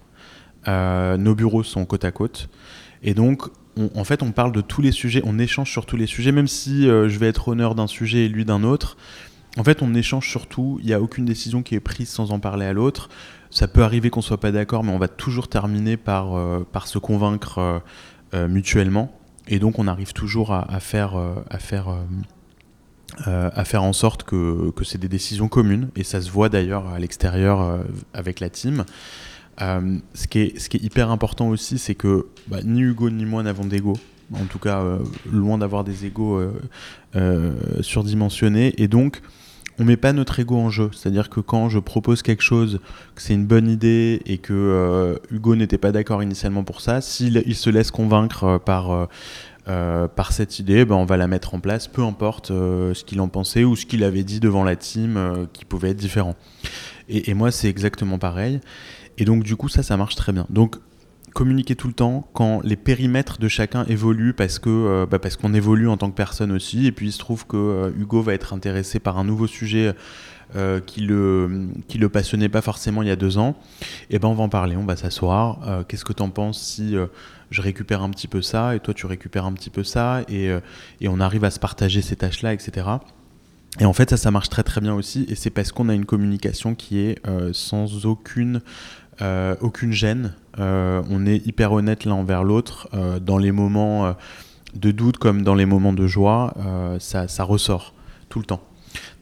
Nos 0.65 1.35
bureaux 1.35 1.61
sont 1.61 1.85
côte 1.85 2.05
à 2.05 2.11
côte. 2.11 2.49
Et 3.03 3.13
donc, 3.13 3.43
en 3.95 4.03
fait, 4.03 4.21
on 4.23 4.31
parle 4.31 4.51
de 4.51 4.61
tous 4.61 4.81
les 4.81 4.91
sujets, 4.91 5.21
on 5.25 5.39
échange 5.39 5.71
sur 5.71 5.85
tous 5.85 5.97
les 5.97 6.05
sujets, 6.05 6.31
même 6.31 6.47
si 6.47 6.87
euh, 6.87 7.09
je 7.09 7.17
vais 7.19 7.27
être 7.27 7.47
honneur 7.47 7.75
d'un 7.75 7.87
sujet 7.87 8.25
et 8.25 8.29
lui 8.29 8.45
d'un 8.45 8.63
autre. 8.63 8.97
En 9.57 9.63
fait, 9.63 9.81
on 9.81 9.93
échange 9.93 10.29
sur 10.29 10.47
tout. 10.47 10.77
Il 10.81 10.85
n'y 10.85 10.93
a 10.93 11.01
aucune 11.01 11.25
décision 11.25 11.63
qui 11.63 11.75
est 11.75 11.79
prise 11.79 12.09
sans 12.09 12.31
en 12.31 12.39
parler 12.39 12.65
à 12.65 12.73
l'autre. 12.73 13.09
Ça 13.49 13.67
peut 13.67 13.83
arriver 13.83 14.09
qu'on 14.09 14.21
soit 14.21 14.39
pas 14.39 14.51
d'accord, 14.51 14.83
mais 14.83 14.91
on 14.91 14.99
va 14.99 15.09
toujours 15.09 15.49
terminer 15.49 15.97
par, 15.97 16.35
euh, 16.35 16.65
par 16.71 16.87
se 16.87 16.99
convaincre 16.99 17.81
mutuellement. 18.33 19.11
Et 19.49 19.59
donc, 19.59 19.77
on 19.77 19.87
arrive 19.87 20.13
toujours 20.13 20.53
à, 20.53 20.73
à 20.73 20.79
faire, 20.79 21.17
à 21.49 21.59
faire 21.59 21.93
euh, 23.27 23.49
à 23.53 23.65
faire 23.65 23.83
en 23.83 23.91
sorte 23.91 24.23
que, 24.23 24.71
que 24.71 24.85
c'est 24.85 24.97
des 24.97 25.09
décisions 25.09 25.49
communes, 25.49 25.89
et 25.97 26.03
ça 26.03 26.21
se 26.21 26.31
voit 26.31 26.47
d'ailleurs 26.47 26.87
à 26.87 26.97
l'extérieur 26.97 27.61
euh, 27.61 27.83
avec 28.13 28.39
la 28.39 28.49
team. 28.49 28.85
Euh, 29.61 29.97
ce, 30.13 30.27
qui 30.27 30.39
est, 30.39 30.83
hyper 30.83 31.11
important 31.11 31.49
aussi, 31.49 31.77
c'est 31.77 31.95
que 31.95 32.27
bah, 32.47 32.59
ni 32.63 32.81
Hugo 32.81 33.09
ni 33.09 33.25
moi 33.25 33.43
n'avons 33.43 33.65
d'ego. 33.65 33.93
En 34.33 34.45
tout 34.45 34.59
cas, 34.59 34.81
loin 35.29 35.57
d'avoir 35.57 35.83
des 35.83 36.05
égos 36.05 36.41
surdimensionnés. 37.81 38.73
Et 38.77 38.87
donc, 38.87 39.19
on 39.77 39.83
met 39.83 39.97
pas 39.97 40.13
notre 40.13 40.39
ego 40.39 40.55
en 40.55 40.69
jeu. 40.69 40.89
C'est-à-dire 40.93 41.29
que 41.29 41.41
quand 41.41 41.67
je 41.67 41.79
propose 41.79 42.21
quelque 42.21 42.41
chose, 42.41 42.79
que 43.13 43.21
c'est 43.21 43.33
une 43.33 43.45
bonne 43.45 43.69
idée 43.69 44.21
et 44.25 44.37
que 44.37 45.19
Hugo 45.31 45.57
n'était 45.57 45.77
pas 45.77 45.91
d'accord 45.91 46.23
initialement 46.23 46.63
pour 46.63 46.79
ça, 46.79 47.01
s'il 47.01 47.43
il 47.45 47.55
se 47.55 47.69
laisse 47.69 47.91
convaincre 47.91 48.57
par 48.57 49.09
euh, 49.67 50.07
cette 50.29 50.59
idée, 50.59 50.85
ben, 50.85 50.95
on 50.95 51.05
va 51.05 51.17
la 51.17 51.27
mettre 51.27 51.53
en 51.53 51.59
place, 51.59 51.87
peu 51.87 52.03
importe 52.03 52.51
euh, 52.51 52.93
ce 52.93 53.03
qu'il 53.03 53.19
en 53.21 53.27
pensait 53.27 53.63
ou 53.63 53.75
ce 53.75 53.85
qu'il 53.85 54.03
avait 54.03 54.23
dit 54.23 54.39
devant 54.39 54.63
la 54.63 54.75
team 54.75 55.17
euh, 55.17 55.45
qui 55.51 55.65
pouvait 55.65 55.89
être 55.89 55.97
différent. 55.97 56.35
Et, 57.09 57.33
moi, 57.33 57.51
c'est 57.51 57.67
exactement 57.67 58.17
pareil. 58.19 58.61
Et 59.17 59.25
donc, 59.25 59.43
du 59.43 59.55
coup, 59.55 59.69
ça, 59.69 59.83
ça 59.83 59.97
marche 59.97 60.15
très 60.15 60.31
bien. 60.31 60.45
Donc, 60.49 60.77
communiquer 61.33 61.75
tout 61.75 61.87
le 61.87 61.93
temps 61.93 62.27
quand 62.33 62.61
les 62.63 62.75
périmètres 62.75 63.39
de 63.39 63.47
chacun 63.47 63.85
évoluent 63.85 64.33
parce 64.33 64.59
que 64.59 65.05
bah, 65.09 65.17
parce 65.17 65.37
qu'on 65.37 65.53
évolue 65.53 65.87
en 65.87 65.95
tant 65.95 66.09
que 66.09 66.15
personne 66.15 66.51
aussi. 66.51 66.87
Et 66.87 66.91
puis, 66.91 67.07
il 67.07 67.11
se 67.11 67.19
trouve 67.19 67.47
que 67.47 67.93
Hugo 67.97 68.21
va 68.21 68.33
être 68.33 68.53
intéressé 68.53 68.99
par 68.99 69.17
un 69.17 69.23
nouveau 69.23 69.47
sujet. 69.47 69.93
qui 70.85 71.01
le 71.01 71.69
qui 71.87 71.97
le 71.97 72.09
passionnait 72.09 72.49
pas 72.49 72.61
forcément 72.61 73.01
il 73.01 73.07
y 73.07 73.11
a 73.11 73.15
deux 73.15 73.37
ans, 73.37 73.55
et 74.09 74.19
ben 74.19 74.27
on 74.27 74.33
va 74.33 74.43
en 74.43 74.49
parler, 74.49 74.75
on 74.75 74.85
va 74.85 74.97
s'asseoir. 74.97 75.85
Qu'est-ce 75.87 76.03
que 76.03 76.11
tu 76.11 76.21
en 76.21 76.29
penses 76.29 76.61
si 76.61 76.97
je 77.51 77.61
récupère 77.61 78.01
un 78.01 78.09
petit 78.09 78.27
peu 78.27 78.41
ça, 78.41 78.75
et 78.75 78.79
toi 78.79 78.93
tu 78.93 79.05
récupères 79.05 79.45
un 79.45 79.53
petit 79.53 79.69
peu 79.69 79.83
ça, 79.83 80.23
et, 80.27 80.49
euh, 80.49 80.61
et 81.01 81.09
on 81.09 81.19
arrive 81.19 81.43
à 81.43 81.51
se 81.51 81.59
partager 81.59 82.01
ces 82.01 82.15
tâches-là, 82.15 82.53
etc. 82.53 82.87
Et 83.79 83.85
en 83.85 83.93
fait, 83.93 84.09
ça, 84.09 84.17
ça 84.17 84.31
marche 84.31 84.49
très 84.49 84.63
très 84.63 84.81
bien 84.81 84.93
aussi, 84.93 85.25
et 85.29 85.35
c'est 85.35 85.49
parce 85.49 85.71
qu'on 85.71 85.89
a 85.89 85.93
une 85.93 86.05
communication 86.05 86.75
qui 86.75 86.99
est 86.99 87.25
euh, 87.27 87.51
sans 87.53 88.05
aucune, 88.05 88.61
euh, 89.21 89.55
aucune 89.61 89.91
gêne. 89.91 90.33
on 90.57 91.25
est 91.25 91.45
hyper 91.45 91.71
honnête 91.71 92.05
l'un 92.05 92.13
envers 92.13 92.43
l'autre. 92.43 92.89
dans 93.21 93.37
les 93.37 93.51
moments 93.51 94.15
de 94.75 94.91
doute 94.91 95.17
comme 95.17 95.43
dans 95.43 95.55
les 95.55 95.65
moments 95.65 95.93
de 95.93 96.07
joie, 96.07 96.53
ça, 96.99 97.27
ça, 97.27 97.43
ressort 97.43 97.93
tout 98.29 98.39
le 98.39 98.45
temps. 98.45 98.61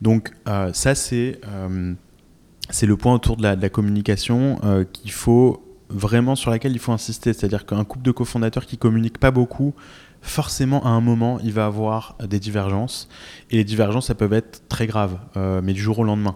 Donc 0.02 0.34
ça, 0.74 0.96
c'est 0.96 1.40
le 1.46 2.98
point 2.98 3.14
autour 3.14 3.38
de 3.38 3.44
la, 3.44 3.70
communication 3.70 4.60
qu'il 4.94 5.12
faut 5.12 5.64
vraiment 5.90 6.36
sur 6.36 6.52
laquelle 6.52 6.72
il 6.72 6.80
faut 6.80 6.92
insister. 6.92 7.34
C'est-à-dire 7.34 7.66
qu'un 7.66 7.84
couple 7.84 8.04
de 8.04 8.12
cofondateurs 8.12 8.66
qui 8.66 8.78
communique 8.78 9.18
pas 9.18 9.32
beaucoup, 9.32 9.74
forcément 10.22 10.86
à 10.86 10.90
un 10.90 11.02
moment, 11.02 11.40
il 11.44 11.54
va 11.54 11.66
avoir 11.66 12.16
des 12.28 12.40
divergences. 12.40 13.08
Et 13.50 13.58
les 13.58 13.64
divergences, 13.64 14.08
ça 14.08 14.16
peut 14.16 14.32
être 14.32 14.68
très 14.68 14.88
graves, 14.88 15.18
euh, 15.38 15.62
mais 15.64 15.74
du 15.74 15.82
jour 15.82 16.00
au 16.00 16.04
lendemain. 16.04 16.36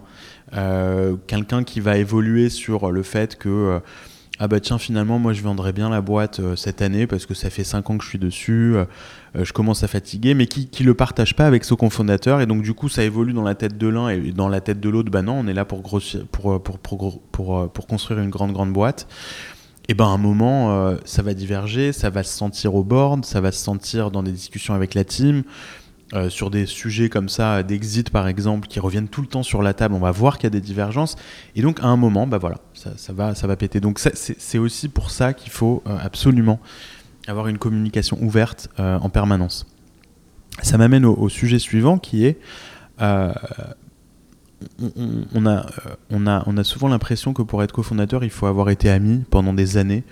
Euh, 0.52 1.16
quelqu'un 1.26 1.64
qui 1.64 1.80
va 1.80 1.96
évoluer 1.96 2.48
sur 2.48 2.90
le 2.90 3.02
fait 3.02 3.36
que 3.36 3.48
euh, 3.48 3.78
ah 4.38 4.46
bah 4.46 4.60
tiens 4.60 4.78
finalement 4.78 5.18
moi 5.18 5.32
je 5.32 5.42
vendrais 5.42 5.72
bien 5.72 5.88
la 5.88 6.00
boîte 6.00 6.40
cette 6.56 6.82
année 6.82 7.06
parce 7.06 7.24
que 7.24 7.34
ça 7.34 7.50
fait 7.50 7.64
5 7.64 7.88
ans 7.88 7.98
que 7.98 8.04
je 8.04 8.08
suis 8.08 8.18
dessus, 8.18 8.74
je 9.36 9.52
commence 9.52 9.84
à 9.84 9.88
fatiguer, 9.88 10.34
mais 10.34 10.48
qui, 10.48 10.66
qui 10.66 10.82
le 10.82 10.92
partage 10.94 11.36
pas 11.36 11.46
avec 11.46 11.64
son 11.64 11.76
cofondateur 11.76 12.40
et 12.40 12.46
donc 12.46 12.62
du 12.62 12.74
coup 12.74 12.88
ça 12.88 13.04
évolue 13.04 13.32
dans 13.32 13.44
la 13.44 13.54
tête 13.54 13.78
de 13.78 13.86
l'un 13.86 14.08
et 14.08 14.32
dans 14.32 14.48
la 14.48 14.60
tête 14.60 14.80
de 14.80 14.88
l'autre, 14.88 15.08
bah 15.08 15.22
non 15.22 15.34
on 15.34 15.46
est 15.46 15.54
là 15.54 15.64
pour, 15.64 15.82
grossir, 15.82 16.26
pour, 16.26 16.60
pour, 16.60 16.80
pour, 16.80 17.70
pour, 17.70 17.86
construire 17.86 18.18
une 18.18 18.30
grande 18.30 18.52
grande 18.52 18.72
boîte. 18.72 19.06
Et 19.88 19.94
ben 19.94 20.06
à 20.06 20.08
un 20.08 20.18
moment, 20.18 20.72
euh, 20.72 20.96
ça 21.04 21.22
va 21.22 21.34
diverger, 21.34 21.92
ça 21.92 22.08
va 22.08 22.22
se 22.22 22.36
sentir 22.36 22.74
au 22.74 22.84
board, 22.84 23.24
ça 23.24 23.40
va 23.40 23.52
se 23.52 23.62
sentir 23.62 24.10
dans 24.10 24.22
des 24.22 24.32
discussions 24.32 24.72
avec 24.72 24.94
la 24.94 25.04
team, 25.04 25.42
euh, 26.12 26.28
sur 26.28 26.50
des 26.50 26.66
sujets 26.66 27.08
comme 27.08 27.28
ça, 27.28 27.62
d'exit 27.62 28.10
par 28.10 28.28
exemple, 28.28 28.68
qui 28.68 28.78
reviennent 28.78 29.08
tout 29.08 29.22
le 29.22 29.26
temps 29.26 29.42
sur 29.42 29.62
la 29.62 29.74
table, 29.74 29.94
on 29.94 30.00
va 30.00 30.10
voir 30.10 30.36
qu'il 30.36 30.44
y 30.44 30.46
a 30.48 30.50
des 30.50 30.60
divergences. 30.60 31.16
Et 31.56 31.62
donc 31.62 31.80
à 31.80 31.86
un 31.86 31.96
moment, 31.96 32.26
bah 32.26 32.38
voilà, 32.38 32.58
ça, 32.74 33.12
va, 33.12 33.34
ça 33.34 33.46
va 33.46 33.56
péter. 33.56 33.80
Donc 33.80 33.98
c'est 33.98 34.58
aussi 34.58 34.88
pour 34.88 35.10
ça 35.10 35.32
qu'il 35.32 35.50
faut 35.50 35.82
euh, 35.86 35.96
absolument 36.00 36.60
avoir 37.26 37.48
une 37.48 37.58
communication 37.58 38.18
ouverte 38.20 38.68
en 38.76 39.08
permanence. 39.08 39.66
Ça 40.62 40.76
m'amène 40.76 41.06
au, 41.06 41.14
au, 41.14 41.30
sujet 41.30 41.58
suivant 41.58 41.98
qui 41.98 42.26
est 42.26 42.38
on, 45.34 45.46
a, 45.46 45.66
on, 46.10 46.26
a, 46.26 46.42
on 46.46 46.56
a 46.56 46.64
souvent 46.64 46.88
l'impression 46.88 47.32
que 47.32 47.42
pour 47.42 47.62
être 47.62 47.72
cofondateur, 47.72 48.24
il 48.24 48.30
faut 48.30 48.46
avoir 48.46 48.70
été 48.70 48.90
ami 48.90 49.24
pendant 49.30 49.52
des 49.52 49.76
années. 49.76 50.04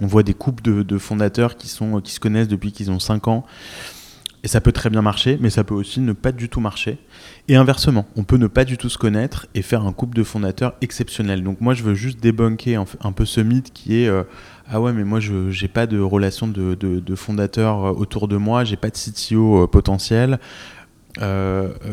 On 0.00 0.06
voit 0.06 0.22
des 0.22 0.34
couples 0.34 0.62
de, 0.62 0.98
fondateurs 0.98 1.56
qui, 1.56 1.68
sont, 1.68 2.00
qui 2.00 2.12
se 2.12 2.20
connaissent 2.20 2.48
depuis 2.48 2.72
qu'ils 2.72 2.90
ont 2.90 2.98
5 3.00 3.28
ans. 3.28 3.44
Et 4.42 4.48
ça 4.48 4.60
peut 4.60 4.72
très 4.72 4.88
bien 4.88 5.02
marcher, 5.02 5.38
mais 5.40 5.50
ça 5.50 5.64
peut 5.64 5.74
aussi 5.74 6.00
ne 6.00 6.12
pas 6.12 6.32
du 6.32 6.48
tout 6.48 6.60
marcher. 6.60 6.98
Et 7.48 7.56
inversement, 7.56 8.06
on 8.16 8.24
peut 8.24 8.38
ne 8.38 8.46
pas 8.46 8.64
du 8.64 8.78
tout 8.78 8.88
se 8.88 8.96
connaître 8.96 9.46
et 9.54 9.60
faire 9.60 9.84
un 9.84 9.92
couple 9.92 10.16
de 10.16 10.22
fondateurs 10.22 10.74
exceptionnel. 10.80 11.42
Donc 11.42 11.60
moi, 11.60 11.74
je 11.74 11.82
veux 11.82 11.94
juste 11.94 12.20
débunker 12.20 12.82
un, 13.02 13.12
peu 13.12 13.26
ce 13.26 13.40
mythe 13.40 13.72
qui 13.72 14.02
est 14.02 14.08
euh, 14.08 14.22
ah 14.66 14.80
ouais, 14.80 14.92
mais 14.92 15.04
moi, 15.04 15.20
je 15.20 15.50
n'ai 15.60 15.68
pas 15.68 15.86
de 15.86 16.00
relation 16.00 16.48
de, 16.48 16.74
de, 16.74 17.14
fondateurs 17.14 17.84
euh, 17.84 17.90
autour 17.90 18.28
de 18.28 18.36
moi, 18.36 18.64
j'ai 18.64 18.76
pas 18.76 18.88
de 18.88 18.96
CTO 18.96 19.64
euh, 19.64 19.66
potentiel. 19.66 20.38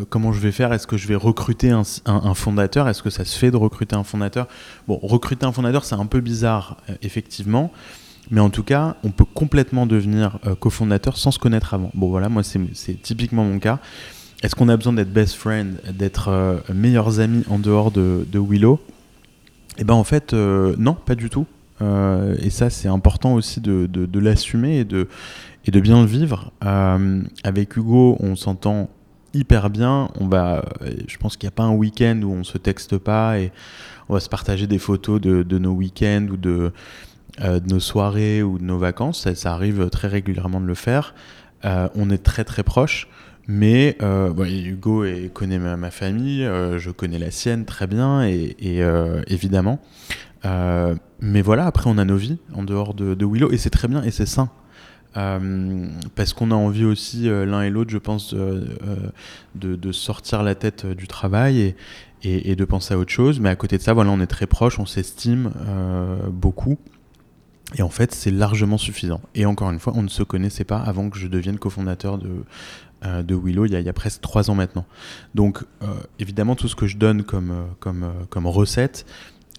Comment 0.10 0.31
je 0.31 0.39
vais 0.39 0.51
faire? 0.51 0.71
Est-ce 0.71 0.88
que 0.88 0.95
je 0.95 1.07
vais 1.07 1.15
recruter 1.15 1.71
un, 1.71 2.33
fondateur? 2.33 2.88
Est-ce 2.88 3.03
que 3.03 3.10
ça 3.10 3.25
se 3.25 3.38
fait 3.38 3.51
de 3.51 3.57
recruter 3.57 3.95
un 3.95 4.03
fondateur? 4.03 4.47
Bon, 4.88 4.97
recruter 5.01 5.45
un 5.45 5.51
fondateur, 5.51 5.83
c'est 5.83 5.95
un 5.95 6.05
peu 6.05 6.21
bizarre, 6.21 6.77
effectivement. 7.01 7.73
Mais 8.29 8.41
en 8.41 8.49
tout 8.49 8.63
cas, 8.63 8.97
on 9.03 9.09
peut 9.09 9.25
complètement 9.25 9.85
devenir 9.85 10.39
cofondateur 10.59 11.17
sans 11.17 11.31
se 11.31 11.39
connaître 11.39 11.73
avant. 11.73 11.91
Bon, 11.93 12.09
voilà, 12.09 12.29
moi, 12.29 12.43
c'est 12.43 13.01
typiquement 13.01 13.43
mon 13.43 13.59
cas. 13.59 13.79
Est-ce 14.43 14.55
qu'on 14.55 14.69
a 14.69 14.77
besoin 14.77 14.93
d'être 14.93 15.11
best 15.11 15.35
friend, 15.35 15.79
d'être 15.97 16.61
meilleurs 16.73 17.19
amis 17.19 17.43
en 17.49 17.57
dehors 17.57 17.91
de, 17.91 18.25
Willow? 18.33 18.79
Eh 19.77 19.83
ben, 19.83 19.93
en 19.93 20.03
fait, 20.03 20.33
non, 20.33 20.93
pas 20.93 21.15
du 21.15 21.29
tout. 21.29 21.45
et 21.81 22.49
ça, 22.49 22.69
c'est 22.69 22.89
important 22.89 23.33
aussi 23.33 23.61
de, 23.61 23.87
de 23.87 24.19
l'assumer 24.19 24.79
et 24.79 24.85
de, 24.85 25.07
de 25.71 25.79
bien 25.79 26.01
le 26.01 26.07
vivre. 26.07 26.51
avec 26.61 27.77
Hugo, 27.77 28.17
on 28.19 28.35
s'entend 28.35 28.89
hyper 29.33 29.69
bien. 29.69 30.09
On 30.19 30.27
va, 30.27 30.65
je 31.07 31.17
pense 31.17 31.37
qu'il 31.37 31.47
n'y 31.47 31.53
a 31.53 31.55
pas 31.55 31.63
un 31.63 31.73
week-end 31.73 32.21
où 32.23 32.31
on 32.31 32.43
se 32.43 32.57
texte 32.57 32.97
pas 32.97 33.39
et 33.39 33.51
on 34.09 34.13
va 34.13 34.19
se 34.19 34.29
partager 34.29 34.67
des 34.67 34.79
photos 34.79 35.19
de, 35.21 35.57
nos 35.57 35.71
week-ends 35.71 36.27
ou 36.31 36.37
de, 36.37 36.71
euh, 37.41 37.60
de, 37.60 37.71
nos 37.71 37.80
soirées 37.80 38.41
ou 38.41 38.58
de 38.58 38.63
nos 38.63 38.80
vacances. 38.80 39.32
Ça, 39.34 39.54
arrive 39.54 39.89
très 39.89 40.08
régulièrement 40.08 40.60
de 40.60 40.65
le 40.65 40.73
faire. 40.73 41.13
Euh, 41.65 41.88
on 41.95 42.10
est 42.10 42.23
très 42.23 42.43
très 42.43 42.63
proches. 42.63 43.08
Mais 43.47 43.95
euh, 44.02 44.34
Hugo 44.43 45.06
connaît 45.34 45.60
ma, 45.60 45.91
famille, 45.91 46.43
je 46.43 46.91
connais 46.91 47.19
la 47.19 47.32
sienne 47.32 47.63
très 47.63 47.88
bien 47.88 48.28
et, 48.28 48.84
évidemment. 49.28 49.80
mais 50.43 51.41
voilà, 51.41 51.65
après 51.65 51.89
on 51.89 51.97
a 51.97 52.04
nos 52.04 52.17
vies 52.17 52.39
en 52.54 52.63
dehors 52.63 52.93
de, 52.93 53.26
Willow 53.26 53.50
et 53.52 53.58
c'est 53.58 53.69
très 53.69 53.88
bien 53.88 54.04
et 54.04 54.12
c'est 54.12 54.26
sain. 54.26 54.50
parce 55.13 56.34
qu'on 56.34 56.52
a 56.52 56.56
envie 56.56 56.84
aussi 56.84 57.30
l'un 57.30 57.62
et 57.62 57.69
l'autre, 57.69 57.89
je 57.89 58.00
pense, 58.00 58.36
de, 59.56 59.91
sortir 59.93 60.43
la 60.43 60.54
tête 60.54 60.86
du 60.86 61.08
travail 61.08 61.73
et, 62.23 62.52
et, 62.52 62.58
de 62.58 62.65
penser 62.65 62.95
à 62.95 62.97
autre 62.97 63.13
chose. 63.13 63.39
Mais 63.39 63.47
à 63.47 63.56
côté 63.56 63.78
de 63.78 63.82
ça, 63.82 63.93
voilà, 63.93 64.12
on 64.12 64.19
est 64.19 64.28
très 64.28 64.47
proches, 64.47 64.78
on 64.78 64.86
s'estime 64.86 65.52
beaucoup. 66.34 66.78
Et 67.75 67.82
en 67.82 67.89
fait, 67.89 68.13
c'est 68.13 68.32
largement 68.32 68.77
suffisant. 68.77 69.21
Et 69.36 69.45
encore 69.45 69.69
une 69.71 69.80
fois, 69.80 69.93
on 69.95 70.03
ne 70.03 70.08
se 70.08 70.23
connaissait 70.23 70.63
pas 70.63 70.80
avant 70.80 71.10
que 71.10 71.17
je 71.17 71.27
devienne 71.27 71.60
cofondateur 71.60 72.17
de, 72.17 72.43
euh, 73.06 73.23
de 73.23 73.36
Willow 73.36 73.65
il 73.65 73.73
y, 73.73 73.89
a, 73.89 73.93
presque 73.93 74.21
trois 74.21 74.49
ans 74.49 74.56
maintenant. 74.56 74.86
Donc, 75.36 75.63
euh, 75.84 75.88
évidemment, 76.17 76.56
tout 76.56 76.67
ce 76.67 76.75
que 76.75 76.88
je 76.88 76.97
donne 76.97 77.23
comme, 77.23 77.51
euh, 77.51 77.65
comme, 77.80 78.12
comme 78.30 78.47
recette, 78.47 79.06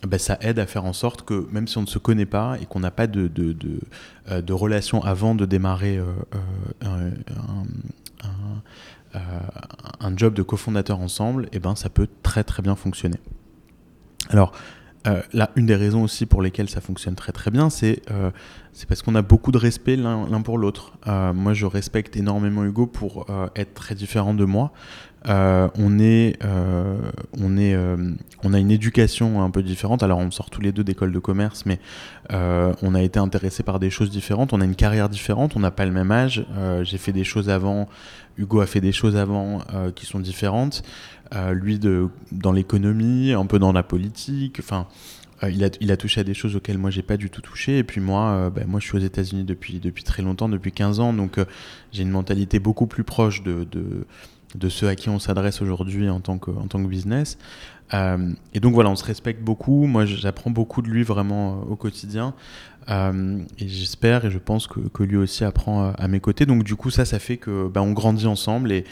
ben, 0.06 0.18
ça 0.18 0.38
aide 0.40 0.58
à 0.58 0.66
faire 0.66 0.84
en 0.84 0.92
sorte 0.92 1.22
que 1.22 1.46
même 1.52 1.68
si 1.68 1.76
on 1.76 1.82
ne 1.82 1.86
se 1.86 1.98
connaît 1.98 2.26
pas 2.26 2.56
et 2.60 2.66
qu'on 2.66 2.80
n'a 2.80 2.90
pas 2.90 3.06
de, 3.06 3.28
de, 3.28 3.52
de, 3.52 4.52
relation 4.52 5.02
avant 5.02 5.34
de 5.34 5.44
démarrer 5.44 6.00
un, 6.82 7.10
un, 8.24 8.60
un, 10.00 10.16
job 10.16 10.34
de 10.34 10.42
cofondateur 10.42 11.00
ensemble, 11.00 11.46
et 11.46 11.48
eh 11.54 11.58
ben, 11.58 11.74
ça 11.74 11.90
peut 11.90 12.08
très 12.22 12.44
très 12.44 12.62
bien 12.62 12.76
fonctionner. 12.76 13.18
Alors, 14.30 14.52
euh, 15.06 15.22
là, 15.32 15.50
une 15.56 15.66
des 15.66 15.76
raisons 15.76 16.02
aussi 16.02 16.26
pour 16.26 16.42
lesquelles 16.42 16.68
ça 16.68 16.80
fonctionne 16.80 17.14
très 17.14 17.32
très 17.32 17.50
bien, 17.50 17.70
c'est 17.70 18.02
euh, 18.10 18.30
parce 18.88 19.02
qu'on 19.02 19.14
a 19.14 19.22
beaucoup 19.22 19.52
de 19.52 19.58
respect 19.58 19.96
l'un 19.96 20.42
pour 20.42 20.58
l'autre. 20.58 20.92
Euh, 21.06 21.32
moi, 21.32 21.54
je 21.54 21.66
respecte 21.66 22.16
énormément 22.16 22.64
Hugo 22.64 22.86
pour 22.86 23.26
être 23.54 23.74
très 23.74 23.94
différent 23.94 24.34
de 24.34 24.44
moi. 24.44 24.72
On 25.26 25.98
est, 25.98 26.38
on 27.40 27.56
est, 27.56 27.76
on 28.44 28.54
a 28.54 28.58
une 28.58 28.70
éducation 28.70 29.42
un 29.42 29.50
peu 29.50 29.62
différente. 29.62 30.02
Alors, 30.02 30.18
on 30.18 30.30
sort 30.30 30.50
tous 30.50 30.60
les 30.60 30.72
deux 30.72 30.84
d'école 30.84 31.12
de 31.12 31.18
commerce, 31.18 31.64
mais 31.66 31.78
on 32.30 32.94
a 32.94 33.02
été 33.02 33.18
intéressés 33.18 33.62
par 33.62 33.78
des 33.78 33.90
choses 33.90 34.10
différentes. 34.10 34.52
On 34.52 34.60
a 34.60 34.64
une 34.64 34.76
carrière 34.76 35.08
différente. 35.08 35.56
On 35.56 35.60
n'a 35.60 35.70
pas 35.70 35.84
le 35.84 35.92
même 35.92 36.10
âge. 36.10 36.46
J'ai 36.82 36.98
fait 36.98 37.12
des 37.12 37.24
choses 37.24 37.50
avant. 37.50 37.88
Hugo 38.36 38.60
a 38.60 38.66
fait 38.66 38.80
des 38.80 38.92
choses 38.92 39.16
avant 39.16 39.60
qui 39.94 40.06
sont 40.06 40.20
différentes. 40.20 40.82
Euh, 41.34 41.52
lui 41.52 41.78
de, 41.78 42.08
dans 42.32 42.52
l'économie, 42.52 43.32
un 43.32 43.44
peu 43.44 43.58
dans 43.58 43.72
la 43.72 43.82
politique. 43.82 44.60
Enfin, 44.60 44.86
euh, 45.42 45.50
il, 45.50 45.62
a, 45.62 45.68
il, 45.80 45.92
a, 45.92 45.96
touché 45.98 46.22
à 46.22 46.24
des 46.24 46.32
choses 46.32 46.56
auxquelles 46.56 46.78
moi 46.78 46.90
j'ai 46.90 47.02
pas 47.02 47.18
du 47.18 47.28
tout 47.28 47.42
touché. 47.42 47.78
Et 47.78 47.84
puis 47.84 48.00
moi, 48.00 48.30
euh, 48.30 48.50
ben, 48.50 48.66
moi 48.66 48.80
je 48.80 48.86
suis 48.86 48.96
aux 48.96 49.00
États-Unis 49.00 49.44
depuis, 49.44 49.78
depuis 49.78 50.04
très 50.04 50.22
longtemps, 50.22 50.48
depuis 50.48 50.72
15 50.72 51.00
ans, 51.00 51.12
donc 51.12 51.38
j'ai 51.92 52.02
une 52.02 52.10
mentalité 52.10 52.60
beaucoup 52.60 52.86
plus 52.86 53.04
proche 53.04 53.42
de, 53.42 53.66
de 54.54 54.68
ceux 54.68 54.88
à 54.88 54.96
qui 54.96 55.08
on 55.08 55.18
s'adresse 55.18 55.60
aujourd'hui 55.62 56.08
en, 56.08 56.20
tant 56.20 56.38
que, 56.38 56.50
en 56.50 56.66
tant 56.66 56.82
que 56.82 56.88
business. 56.88 57.38
et 57.92 58.60
donc 58.60 58.74
voilà, 58.74 58.90
on 58.90 58.96
se 58.96 59.04
respecte 59.04 59.42
beaucoup. 59.42 59.86
Moi 59.86 60.06
j'apprends 60.06 60.50
beaucoup 60.50 60.82
de 60.82 60.88
lui 60.88 61.02
vraiment 61.02 61.62
au 61.62 61.76
quotidien. 61.76 62.34
et 62.88 63.68
j'espère 63.68 64.24
et 64.24 64.30
je 64.30 64.38
pense 64.38 64.66
que, 64.66 64.80
que, 64.80 65.02
lui 65.02 65.16
aussi 65.16 65.44
apprend 65.44 65.92
à 65.92 66.08
mes 66.08 66.20
côtés. 66.20 66.46
Donc 66.46 66.64
du 66.64 66.76
coup 66.76 66.90
ça, 66.90 67.04
ça 67.04 67.18
fait 67.18 67.36
que 67.36 67.68
ben, 67.68 67.82
on 67.82 67.92
grandit 67.92 68.26
ensemble 68.26 68.72
et, 68.72 68.84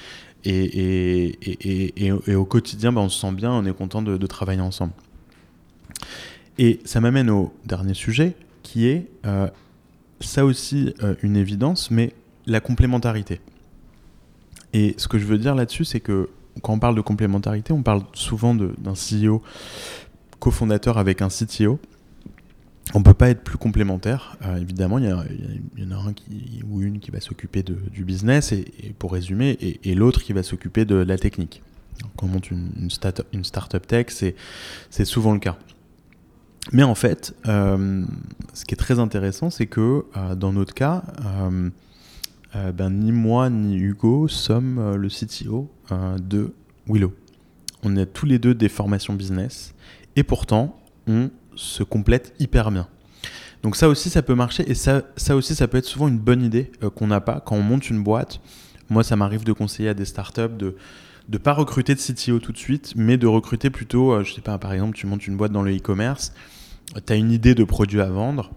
et, 0.47 2.35
au 2.35 2.45
quotidien, 2.45 2.93
bah, 2.93 3.01
on 3.01 3.09
se 3.09 3.21
sent 3.21 3.33
bien, 3.33 3.51
on 3.53 3.65
est 3.65 3.73
content 3.73 4.03
de, 4.03 4.27
travailler 4.27 4.61
ensemble. 4.61 4.93
Et 6.59 6.81
ça 6.85 7.01
m'amène 7.01 7.31
au 7.31 7.53
dernier 7.65 7.95
sujet, 7.95 8.35
qui 8.63 8.87
est 8.87 9.09
euh, 9.27 9.49
ça 10.21 10.45
aussi 10.45 10.95
euh, 11.03 11.15
une 11.23 11.37
évidence, 11.37 11.91
mais 11.91 12.13
la 12.47 12.61
complémentarité. 12.61 13.41
Et 14.73 14.95
ce 14.99 15.09
que 15.09 15.19
je 15.19 15.25
veux 15.25 15.39
dire 15.39 15.55
là-dessus, 15.55 15.85
c'est 15.85 16.01
que 16.01 16.29
quand 16.63 16.73
on 16.73 16.79
parle 16.79 16.95
de 16.97 17.01
complémentarité, 17.01 17.73
on 17.73 17.83
parle 17.83 18.03
souvent 18.15 18.55
d'un 18.55 18.95
CEO 18.95 19.43
cofondateur 20.39 20.99
avec 20.99 21.23
un 21.23 21.29
CTO 21.29 21.79
on 22.95 23.03
peut 23.03 23.15
pas 23.15 23.31
être 23.31 23.43
plus 23.43 23.59
complémentaire. 23.59 24.37
Euh, 24.45 24.57
évidemment, 24.57 24.99
il 24.99 25.07
y, 25.07 25.13
en 25.85 25.91
a 25.91 25.97
un 25.97 26.13
qui, 26.13 26.63
ou 26.69 26.83
une 26.83 27.01
qui 27.01 27.11
va 27.11 27.21
s'occuper 27.21 27.63
du 27.63 28.05
business, 28.05 28.53
et, 28.53 28.95
pour 28.99 29.13
résumer, 29.13 29.59
et, 29.61 29.95
l'autre 29.95 30.23
qui 30.23 30.33
va 30.33 30.43
s'occuper 30.43 30.85
de 30.85 30.95
la 30.95 31.19
technique. 31.19 31.63
Quand 32.17 32.27
on 32.27 32.31
monte 32.31 32.51
une, 32.51 32.71
une, 32.79 32.89
une 33.33 33.45
start-up 33.45 33.87
tech, 33.87 34.07
c'est 34.11 35.05
souvent 35.05 35.33
le 35.33 35.41
cas. 35.41 35.57
Mais 36.73 36.83
en 36.83 36.95
fait, 36.95 37.35
euh, 37.47 38.05
ce 38.53 38.65
qui 38.65 38.75
est 38.75 38.79
très 38.79 38.99
intéressant, 38.99 39.51
c'est 39.51 39.67
que 39.67 40.05
euh, 40.17 40.35
dans 40.35 40.53
notre 40.53 40.75
cas, 40.75 41.05
ben, 42.55 42.91
ni 42.91 43.13
moi 43.13 43.51
ni 43.51 43.77
Hugo 43.77 44.29
sommes 44.29 44.97
le 44.97 45.09
CTO 45.09 45.71
de 46.19 46.55
Willow. 46.89 47.13
On 47.83 47.97
a 47.97 48.07
tous 48.07 48.27
les 48.27 48.39
deux 48.39 48.55
des 48.55 48.69
formations 48.69 49.15
business, 49.15 49.75
et 50.17 50.23
pourtant, 50.23 50.81
on 51.07 51.31
se 51.55 51.83
complètent 51.83 52.35
hyper 52.39 52.71
bien. 52.71 52.89
Donc 53.63 53.77
ça 53.77 53.89
aussi, 53.89 54.11
ça 54.11 54.23
peut 54.23 54.35
marcher 54.35 54.69
et 54.71 54.75
ça, 54.75 55.03
ça 55.17 55.35
aussi, 55.35 55.55
ça 55.55 55.67
peut 55.67 55.79
être 55.79 55.87
souvent 55.87 56.09
une 56.09 56.19
bonne 56.19 56.43
idée 56.43 56.71
euh, 56.83 56.91
qu'on 56.91 57.09
n'a 57.09 57.21
pas 57.21 57.41
quand 57.41 57.57
on 57.57 57.63
monte 57.63 57.91
une 57.91 58.03
boîte. 58.03 58.41
Moi, 58.91 59.03
ça 59.03 59.17
m'arrive 59.17 59.45
de 59.45 59.53
conseiller 59.53 59.89
à 59.89 59.95
des 59.95 60.05
startups 60.05 60.57
de 60.57 60.77
ne 61.29 61.39
pas 61.39 61.53
recruter 61.53 61.95
de 61.95 62.01
CTO 62.01 62.39
tout 62.39 62.53
de 62.53 62.59
suite, 62.59 62.93
mais 62.95 63.17
de 63.17 63.27
recruter 63.27 63.71
plutôt, 63.71 64.13
euh, 64.13 64.23
je 64.23 64.35
sais 64.35 64.41
pas, 64.41 64.59
par 64.59 64.73
exemple, 64.73 64.97
tu 64.97 65.07
montes 65.07 65.27
une 65.27 65.37
boîte 65.37 65.53
dans 65.53 65.63
le 65.63 65.77
e-commerce, 65.77 66.33
tu 67.05 67.13
as 67.13 67.17
une 67.17 67.33
idée 67.33 67.55
de 67.55 67.65
produit 67.65 68.01
à 68.01 68.07
vendre, 68.07 68.53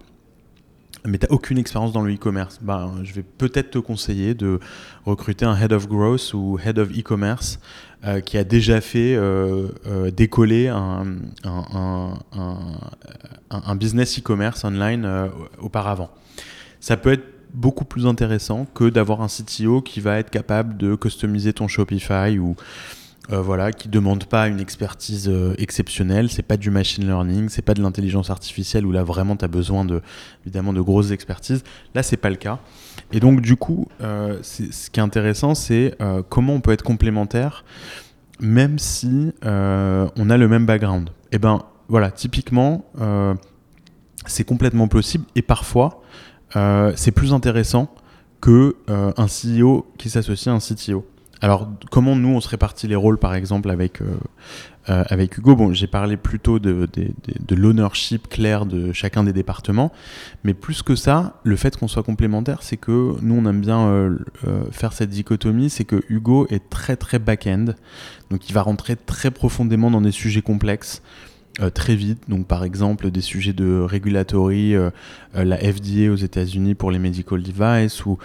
mais 1.06 1.18
tu 1.18 1.26
n'as 1.26 1.34
aucune 1.34 1.58
expérience 1.58 1.92
dans 1.92 2.02
le 2.02 2.14
e-commerce. 2.14 2.58
Ben, 2.62 2.92
je 3.02 3.12
vais 3.12 3.22
peut-être 3.22 3.70
te 3.70 3.78
conseiller 3.78 4.34
de 4.34 4.60
recruter 5.04 5.44
un 5.44 5.56
Head 5.56 5.72
of 5.72 5.88
Growth 5.88 6.32
ou 6.34 6.58
Head 6.64 6.78
of 6.78 6.90
E-Commerce 6.90 7.58
euh, 8.04 8.20
qui 8.20 8.38
a 8.38 8.44
déjà 8.44 8.80
fait 8.80 9.14
euh, 9.14 9.68
euh, 9.86 10.10
décoller 10.10 10.68
un, 10.68 11.04
un, 11.44 12.14
un, 13.50 13.76
business 13.76 14.18
e-commerce 14.18 14.64
online 14.64 15.30
auparavant. 15.58 16.10
Ça 16.80 16.96
peut 16.96 17.12
être 17.12 17.24
beaucoup 17.52 17.84
plus 17.84 18.06
intéressant 18.06 18.66
que 18.74 18.88
d'avoir 18.88 19.22
un 19.22 19.26
CTO 19.26 19.82
qui 19.82 20.00
va 20.00 20.18
être 20.18 20.30
capable 20.30 20.76
de 20.76 20.94
customiser 20.94 21.52
ton 21.52 21.68
Shopify 21.68 22.38
ou 22.38 22.56
euh, 23.32 23.40
voilà, 23.40 23.70
qui 23.70 23.88
demande 23.88 24.24
pas 24.24 24.48
une 24.48 24.58
expertise 24.58 25.28
euh, 25.28 25.54
exceptionnelle. 25.58 26.30
C'est 26.30 26.42
pas 26.42 26.56
du 26.56 26.70
machine 26.70 27.06
learning, 27.06 27.48
c'est 27.48 27.62
pas 27.62 27.74
de 27.74 27.82
l'intelligence 27.82 28.28
artificielle 28.28 28.84
où 28.84 28.90
là 28.90 29.04
vraiment 29.04 29.36
tu 29.36 29.44
as 29.44 29.48
besoin 29.48 29.84
de 29.84 30.00
grosses 30.80 31.12
expertises. 31.12 31.62
Là, 31.94 32.02
c'est 32.02 32.16
pas 32.16 32.30
le 32.30 32.36
cas. 32.36 32.58
Et 33.12 33.20
donc, 33.20 33.40
du 33.40 33.54
coup, 33.56 33.86
euh, 34.00 34.38
ce 34.42 34.90
qui 34.90 34.98
est 34.98 35.02
intéressant, 35.02 35.54
c'est 35.54 35.96
comment 36.28 36.54
on 36.54 36.60
peut 36.60 36.72
être 36.72 36.82
complémentaire 36.82 37.64
même 38.42 38.78
si 38.78 39.32
on 39.42 40.30
a 40.30 40.36
le 40.36 40.48
même 40.48 40.66
background. 40.66 41.10
Et 41.32 41.36
eh 41.36 41.38
ben 41.38 41.62
voilà, 41.88 42.10
typiquement, 42.10 42.86
c'est 44.26 44.44
complètement 44.44 44.88
possible 44.88 45.24
et 45.36 45.42
parfois, 45.42 46.02
c'est 46.96 47.12
plus 47.12 47.32
intéressant 47.32 47.94
que 48.40 48.76
un 48.88 49.26
CEO 49.26 49.86
qui 49.98 50.08
s'associe 50.08 50.48
à 50.48 50.56
un 50.56 50.58
CTO. 50.58 51.04
Alors, 51.42 51.68
comment 51.90 52.16
nous, 52.16 52.28
on 52.28 52.40
se 52.40 52.48
répartit 52.48 52.86
les 52.86 52.96
rôles, 52.96 53.18
par 53.18 53.34
exemple, 53.34 53.70
avec, 53.70 54.02
euh, 54.02 54.18
euh, 54.90 55.04
avec 55.08 55.38
Hugo? 55.38 55.56
Bon, 55.56 55.72
j'ai 55.72 55.86
parlé 55.86 56.18
plutôt 56.18 56.58
de, 56.58 56.86
de, 56.92 57.54
l'ownership 57.54 58.28
clair 58.28 58.66
de 58.66 58.92
chacun 58.92 59.24
des 59.24 59.32
départements, 59.32 59.90
mais 60.44 60.52
plus 60.52 60.82
que 60.82 60.94
ça, 60.94 61.40
le 61.42 61.56
fait 61.56 61.78
qu'on 61.78 61.88
soit 61.88 62.02
complémentaire, 62.02 62.62
c'est 62.62 62.76
que 62.76 63.14
nous, 63.22 63.34
on 63.34 63.46
aime 63.48 63.62
bien 63.62 63.88
euh, 63.88 64.18
faire 64.70 64.92
cette 64.92 65.10
dichotomie, 65.10 65.70
c'est 65.70 65.84
que 65.84 66.02
Hugo 66.10 66.46
est 66.50 66.68
très, 66.68 66.96
très 66.96 67.18
back-end, 67.18 67.66
donc 68.30 68.48
il 68.50 68.52
va 68.52 68.60
rentrer 68.60 68.96
très 68.96 69.30
profondément 69.30 69.90
dans 69.90 70.02
des 70.02 70.12
sujets 70.12 70.42
complexes. 70.42 71.02
Euh, 71.60 71.68
très 71.68 71.94
vite. 71.94 72.22
Donc, 72.28 72.46
par 72.46 72.64
exemple, 72.64 73.10
des 73.10 73.20
sujets 73.20 73.52
de 73.52 73.80
regulatory, 73.80 74.74
euh, 74.74 74.90
euh, 75.36 75.44
la 75.44 75.56
FDA 75.58 76.10
aux 76.10 76.16
États-Unis 76.16 76.74
pour 76.74 76.90
les 76.90 76.98
medical 76.98 77.42
devices 77.42 78.04
ou 78.06 78.18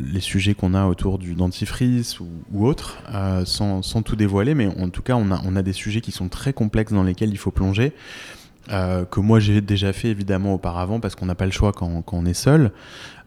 les 0.00 0.20
sujets 0.20 0.54
qu'on 0.54 0.74
a 0.74 0.86
autour 0.86 1.18
du 1.18 1.34
dentifrice 1.34 2.18
ou, 2.18 2.66
autres, 2.66 2.98
sans, 3.44 3.80
sans, 3.82 4.02
tout 4.02 4.16
dévoiler. 4.16 4.54
Mais 4.54 4.66
en 4.66 4.88
tout 4.88 5.02
cas, 5.02 5.14
on 5.14 5.30
a, 5.30 5.40
on 5.44 5.54
a 5.54 5.62
des 5.62 5.72
sujets 5.72 6.00
qui 6.00 6.10
sont 6.10 6.28
très 6.28 6.52
complexes 6.52 6.92
dans 6.92 7.04
lesquels 7.04 7.30
il 7.30 7.38
faut 7.38 7.52
plonger. 7.52 7.92
que 8.68 9.20
moi 9.20 9.38
j'ai 9.38 9.60
déjà 9.60 9.92
fait 9.92 10.08
évidemment 10.08 10.54
auparavant 10.54 10.98
parce 10.98 11.14
qu'on 11.14 11.26
n'a 11.26 11.36
pas 11.36 11.46
le 11.46 11.52
choix 11.52 11.72
quand, 11.72 12.02
quand 12.02 12.16
on 12.16 12.26
est 12.26 12.34
seul. 12.34 12.72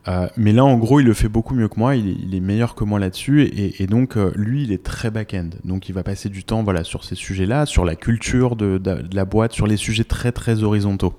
Euh, 0.07 0.27
mais 0.35 0.51
là, 0.51 0.65
en 0.65 0.77
gros, 0.77 0.99
il 0.99 1.05
le 1.05 1.13
fait 1.13 1.29
beaucoup 1.29 1.53
mieux 1.53 1.67
que 1.67 1.79
moi. 1.79 1.95
Il 1.95 2.35
est, 2.35 2.39
meilleur 2.39 2.75
que 2.75 2.83
moi 2.83 2.99
là-dessus. 2.99 3.49
Et, 3.55 3.87
donc, 3.87 4.17
euh, 4.17 4.31
lui, 4.35 4.63
il 4.63 4.71
est 4.71 4.83
très 4.83 5.11
back-end. 5.11 5.49
Donc, 5.63 5.89
il 5.89 5.93
va 5.93 6.03
passer 6.03 6.29
du 6.29 6.43
temps 6.43 6.63
voilà, 6.63 6.83
sur 6.83 7.03
ces 7.03 7.15
sujets-là, 7.15 7.65
sur 7.65 7.85
la 7.85 7.95
culture 7.95 8.55
de, 8.55 8.81
la 9.13 9.25
boîte, 9.25 9.53
sur 9.53 9.67
les 9.67 9.77
sujets 9.77 10.03
très, 10.03 10.31
très 10.31 10.63
horizontaux. 10.63 11.13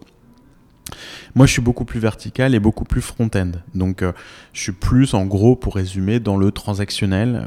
Moi, 1.35 1.47
je 1.47 1.53
suis 1.53 1.63
beaucoup 1.63 1.87
plus 1.87 1.99
vertical 1.99 2.55
et 2.55 2.61
beaucoup 2.61 2.85
plus 2.85 3.01
front-end. 3.01 3.53
Donc, 3.75 4.03
euh, 4.03 4.13
je 4.53 4.61
suis 4.61 4.73
plus, 4.73 5.15
en 5.15 5.25
gros, 5.25 5.57
pour 5.57 5.77
résumer, 5.77 6.21
dans 6.21 6.37
le 6.37 6.53
transactionnel, 6.53 7.47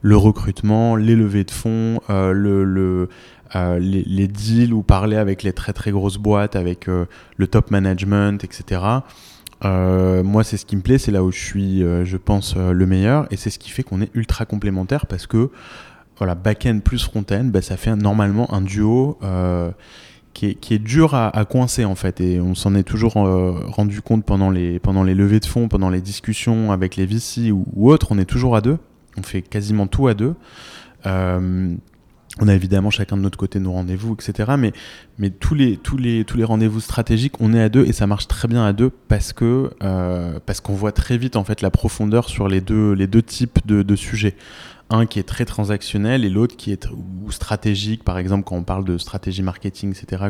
le 0.00 0.16
recrutement, 0.16 0.96
les 0.96 1.14
levées 1.14 1.44
de 1.44 1.50
fonds, 1.50 2.00
le, 2.08 3.08
les, 3.54 4.02
les, 4.02 4.28
deals 4.28 4.72
ou 4.72 4.82
parler 4.82 5.16
avec 5.16 5.42
les 5.42 5.52
très, 5.52 5.74
très 5.74 5.90
grosses 5.90 6.16
boîtes, 6.16 6.56
avec 6.56 6.86
le 6.86 7.46
top 7.46 7.70
management, 7.70 8.42
etc. 8.42 8.80
Euh, 9.64 10.22
moi, 10.22 10.44
c'est 10.44 10.56
ce 10.56 10.66
qui 10.66 10.76
me 10.76 10.82
plaît, 10.82 10.98
c'est 10.98 11.10
là 11.10 11.24
où 11.24 11.32
je 11.32 11.38
suis, 11.38 11.82
euh, 11.82 12.04
je 12.04 12.16
pense, 12.16 12.54
euh, 12.56 12.72
le 12.72 12.86
meilleur, 12.86 13.26
et 13.30 13.36
c'est 13.36 13.50
ce 13.50 13.58
qui 13.58 13.70
fait 13.70 13.82
qu'on 13.82 14.00
est 14.00 14.10
ultra 14.14 14.44
complémentaires 14.44 15.06
parce 15.06 15.26
que, 15.26 15.50
voilà, 16.18 16.34
back-end 16.34 16.80
plus 16.84 17.04
front-end, 17.04 17.44
bah, 17.44 17.62
ça 17.62 17.76
fait 17.76 17.94
normalement 17.96 18.52
un 18.54 18.60
duo 18.60 19.18
qui 20.32 20.56
est, 20.70 20.78
dur 20.78 21.14
à, 21.14 21.44
coincer 21.44 21.84
en 21.84 21.94
fait 21.94 22.20
et 22.20 22.40
on 22.40 22.54
s'en 22.54 22.74
est 22.74 22.82
toujours 22.82 23.14
rendu 23.14 24.00
compte 24.00 24.24
pendant 24.24 24.50
les, 24.50 24.78
pendant 24.80 25.02
les 25.02 25.14
levées 25.14 25.40
de 25.40 25.46
fonds, 25.46 25.68
pendant 25.68 25.90
les 25.90 26.00
discussions 26.00 26.72
avec 26.72 26.96
les 26.96 27.06
VC 27.06 27.52
ou 27.52 27.90
autres, 27.90 28.08
on 28.10 28.18
est 28.18 28.24
toujours 28.24 28.54
à 28.56 28.60
deux, 28.60 28.78
on 29.16 29.22
fait 29.22 29.42
quasiment 29.42 29.86
tout 29.86 30.06
à 30.08 30.14
deux. 30.14 30.34
On 32.40 32.48
a 32.48 32.54
évidemment 32.54 32.90
chacun 32.90 33.16
de 33.16 33.22
notre 33.22 33.38
côté 33.38 33.60
nos 33.60 33.72
rendez-vous, 33.72 34.14
etc. 34.14 34.54
Mais, 34.58 35.30
tous 35.30 35.54
les, 35.54 36.44
rendez-vous 36.44 36.80
stratégiques, 36.80 37.40
on 37.40 37.54
est 37.54 37.62
à 37.62 37.68
deux 37.68 37.84
et 37.84 37.92
ça 37.92 38.06
marche 38.08 38.26
très 38.26 38.48
bien 38.48 38.64
à 38.64 38.72
deux 38.72 38.90
parce 38.90 39.32
que 39.32 39.70
euh, 39.82 40.40
qu'on 40.62 40.74
voit 40.74 40.92
très 40.92 41.16
vite 41.16 41.36
en 41.36 41.44
fait 41.44 41.62
la 41.62 41.70
profondeur 41.70 42.28
sur 42.28 42.48
les 42.48 42.60
deux, 42.60 43.22
types 43.22 43.64
de, 43.66 43.96
sujets. 43.96 44.34
Un 44.90 45.06
qui 45.06 45.18
est 45.18 45.24
très 45.24 45.44
transactionnel 45.44 46.24
et 46.24 46.30
l'autre 46.30 46.56
qui 46.56 46.70
est 46.70 46.88
ou 46.90 47.30
stratégique, 47.30 48.04
par 48.04 48.18
exemple 48.18 48.44
quand 48.44 48.56
on 48.56 48.64
parle 48.64 48.84
de 48.84 48.98
stratégie 48.98 49.42
marketing, 49.42 49.94
etc. 49.96 50.24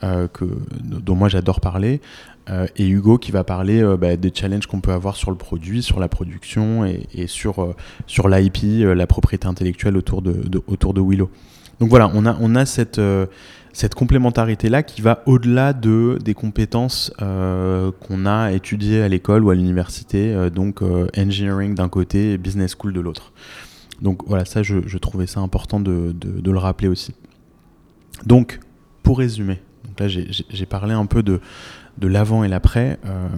que, 0.00 0.44
dont 0.82 1.14
moi 1.14 1.28
j'adore 1.28 1.60
parler. 1.60 2.00
Euh, 2.50 2.66
et 2.76 2.86
Hugo 2.86 3.16
qui 3.16 3.32
va 3.32 3.42
parler 3.42 3.82
euh, 3.82 3.96
bah, 3.96 4.16
des 4.16 4.30
challenges 4.34 4.66
qu'on 4.66 4.80
peut 4.80 4.92
avoir 4.92 5.16
sur 5.16 5.30
le 5.30 5.36
produit, 5.36 5.82
sur 5.82 5.98
la 5.98 6.08
production 6.08 6.84
et, 6.84 7.26
sur, 7.26 7.62
euh, 7.62 7.74
sur 8.06 8.28
l'IP, 8.28 8.58
euh, 8.64 8.94
la 8.94 9.06
propriété 9.06 9.46
intellectuelle 9.46 9.96
autour 9.96 10.20
de, 10.20 10.62
autour 10.66 10.92
de 10.92 11.00
Willow. 11.00 11.30
Donc 11.80 11.88
voilà, 11.88 12.10
on 12.14 12.26
a, 12.26 12.36
on 12.40 12.54
a 12.54 12.66
cette, 12.66 12.98
euh, 12.98 13.26
cette 13.72 13.94
complémentarité-là 13.94 14.82
qui 14.82 15.00
va 15.00 15.22
au-delà 15.24 15.72
de, 15.72 16.18
des 16.22 16.34
compétences 16.34 17.12
euh, 17.22 17.90
qu'on 17.92 18.26
a 18.26 18.52
étudiées 18.52 19.02
à 19.02 19.08
l'école 19.08 19.42
ou 19.42 19.50
à 19.50 19.54
l'université, 19.54 20.50
donc 20.50 20.82
engineering 21.16 21.74
d'un 21.74 21.88
côté 21.88 22.34
et 22.34 22.38
business 22.38 22.76
school 22.78 22.92
de 22.92 23.00
l'autre. 23.00 23.32
Donc 24.02 24.22
voilà, 24.26 24.44
ça 24.44 24.62
je, 24.62 24.76
je, 24.86 24.98
trouvais 24.98 25.26
ça 25.26 25.40
important 25.40 25.80
de, 25.80 26.12
de 26.12 26.50
le 26.50 26.58
rappeler 26.58 26.88
aussi. 26.88 27.14
Donc, 28.26 28.60
pour 29.02 29.18
résumer, 29.18 29.60
donc 29.94 30.00
là 30.00 30.08
j'ai 30.08 30.66
parlé 30.66 30.94
un 30.94 31.06
peu 31.06 31.22
de, 31.22 31.40
de 31.98 32.08
l'avant 32.08 32.44
et 32.44 32.48
l'après, 32.48 32.98
euh, 33.06 33.28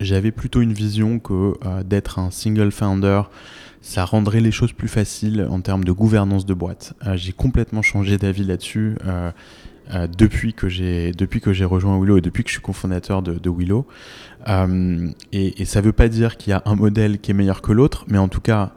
j'avais 0.00 0.32
plutôt 0.32 0.60
une 0.60 0.72
vision 0.72 1.18
que 1.18 1.54
euh, 1.64 1.82
d'être 1.82 2.18
un 2.18 2.30
single 2.30 2.72
founder, 2.72 3.22
ça 3.80 4.04
rendrait 4.04 4.40
les 4.40 4.50
choses 4.50 4.72
plus 4.72 4.88
faciles 4.88 5.46
en 5.50 5.60
termes 5.60 5.84
de 5.84 5.92
gouvernance 5.92 6.46
de 6.46 6.54
boîte. 6.54 6.94
Euh, 7.06 7.16
j'ai 7.16 7.32
complètement 7.32 7.82
changé 7.82 8.16
d'avis 8.18 8.44
là-dessus 8.44 8.96
depuis 10.16 10.54
que 10.54 10.66
j'ai 10.66 11.12
depuis 11.12 11.42
que 11.42 11.52
j'ai 11.52 11.66
rejoint 11.66 12.00
Willow 12.00 12.16
et 12.16 12.22
depuis 12.22 12.42
que 12.42 12.48
je 12.48 12.54
suis 12.54 12.62
cofondateur 12.62 13.20
de, 13.20 13.50
Willow. 13.50 13.86
Et, 14.48 15.62
et 15.62 15.64
ça 15.66 15.82
veut 15.82 15.92
pas 15.92 16.08
dire 16.08 16.38
qu'il 16.38 16.52
y 16.52 16.54
a 16.54 16.62
un 16.64 16.74
modèle 16.74 17.18
qui 17.18 17.32
est 17.32 17.34
meilleur 17.34 17.60
que 17.60 17.70
l'autre, 17.70 18.06
mais 18.08 18.16
en 18.16 18.28
tout 18.28 18.40
cas, 18.40 18.72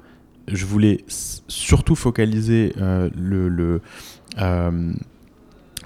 je 0.49 0.65
voulais 0.65 1.05
surtout 1.07 1.95
focaliser 1.95 2.73
le, 2.77 3.47
le 3.47 3.81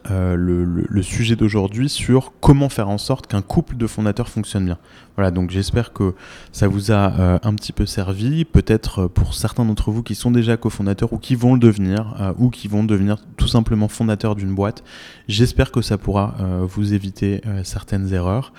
euh, 0.10 0.36
le, 0.36 1.02
sujet 1.04 1.36
d'aujourd'hui 1.36 1.90
sur 1.90 2.34
comment 2.40 2.70
faire 2.70 2.90
en 2.90 2.98
sorte 2.98 3.28
qu'un 3.28 3.42
couple 3.42 3.78
de 3.78 3.88
fondateurs 3.88 4.30
fonctionne 4.30 4.66
bien. 4.66 4.78
Voilà, 5.18 5.32
donc 5.32 5.52
j'espère 5.52 5.92
que 5.94 6.16
ça 6.52 6.68
vous 6.68 6.92
a 6.92 7.14
euh, 7.20 7.40
un 7.44 7.54
petit 7.54 7.74
peu 7.74 7.86
servi, 7.86 8.46
peut-être 8.46 9.08
pour 9.08 9.34
certains 9.34 9.66
d'entre 9.66 9.92
vous 9.92 10.04
qui 10.04 10.16
sont 10.16 10.32
déjà 10.32 10.56
cofondateurs 10.58 11.12
ou 11.12 11.18
qui 11.18 11.36
vont 11.36 11.54
le 11.54 11.60
devenir, 11.60 12.16
euh, 12.20 12.34
ou 12.38 12.50
qui 12.50 12.68
vont 12.68 12.84
devenir 12.84 13.18
tout 13.36 13.48
simplement 13.48 13.88
fondateurs 13.88 14.36
d'une 14.36 14.56
boîte. 14.56 14.84
J'espère 15.28 15.72
que 15.72 15.82
ça 15.82 15.98
pourra 15.98 16.36
euh, 16.40 16.66
vous 16.68 16.94
éviter 16.94 17.42
certaines 17.64 18.14
erreurs. 18.14 18.54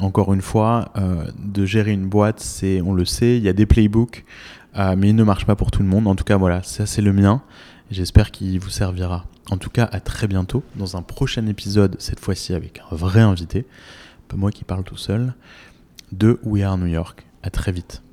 encore 0.00 0.34
une 0.34 0.42
fois, 0.42 0.92
de 1.38 1.64
gérer 1.64 1.92
une 1.92 2.06
boîte, 2.06 2.40
c'est, 2.40 2.80
on 2.80 2.92
le 2.92 3.04
sait, 3.04 3.36
il 3.36 3.42
y 3.42 3.48
a 3.48 3.52
des 3.52 3.66
playbooks, 3.66 4.24
mais 4.76 5.08
ils 5.08 5.16
ne 5.16 5.24
marchent 5.24 5.46
pas 5.46 5.56
pour 5.56 5.70
tout 5.70 5.82
le 5.82 5.88
monde. 5.88 6.06
En 6.06 6.14
tout 6.14 6.24
cas, 6.24 6.36
voilà, 6.36 6.62
ça 6.62 6.86
c'est 6.86 7.02
le 7.02 7.12
mien. 7.12 7.42
J'espère 7.90 8.30
qu'il 8.30 8.58
vous 8.58 8.70
servira. 8.70 9.26
En 9.50 9.58
tout 9.58 9.70
cas, 9.70 9.84
à 9.84 10.00
très 10.00 10.26
bientôt 10.26 10.62
dans 10.74 10.96
un 10.96 11.02
prochain 11.02 11.46
épisode, 11.46 11.96
cette 11.98 12.20
fois-ci 12.20 12.54
avec 12.54 12.80
un 12.90 12.96
vrai 12.96 13.20
invité, 13.20 13.66
pas 14.28 14.36
moi 14.36 14.50
qui 14.50 14.64
parle 14.64 14.84
tout 14.84 14.96
seul, 14.96 15.34
de 16.12 16.40
We 16.44 16.62
Are 16.62 16.78
New 16.78 16.86
York. 16.86 17.26
À 17.42 17.50
très 17.50 17.72
vite. 17.72 18.03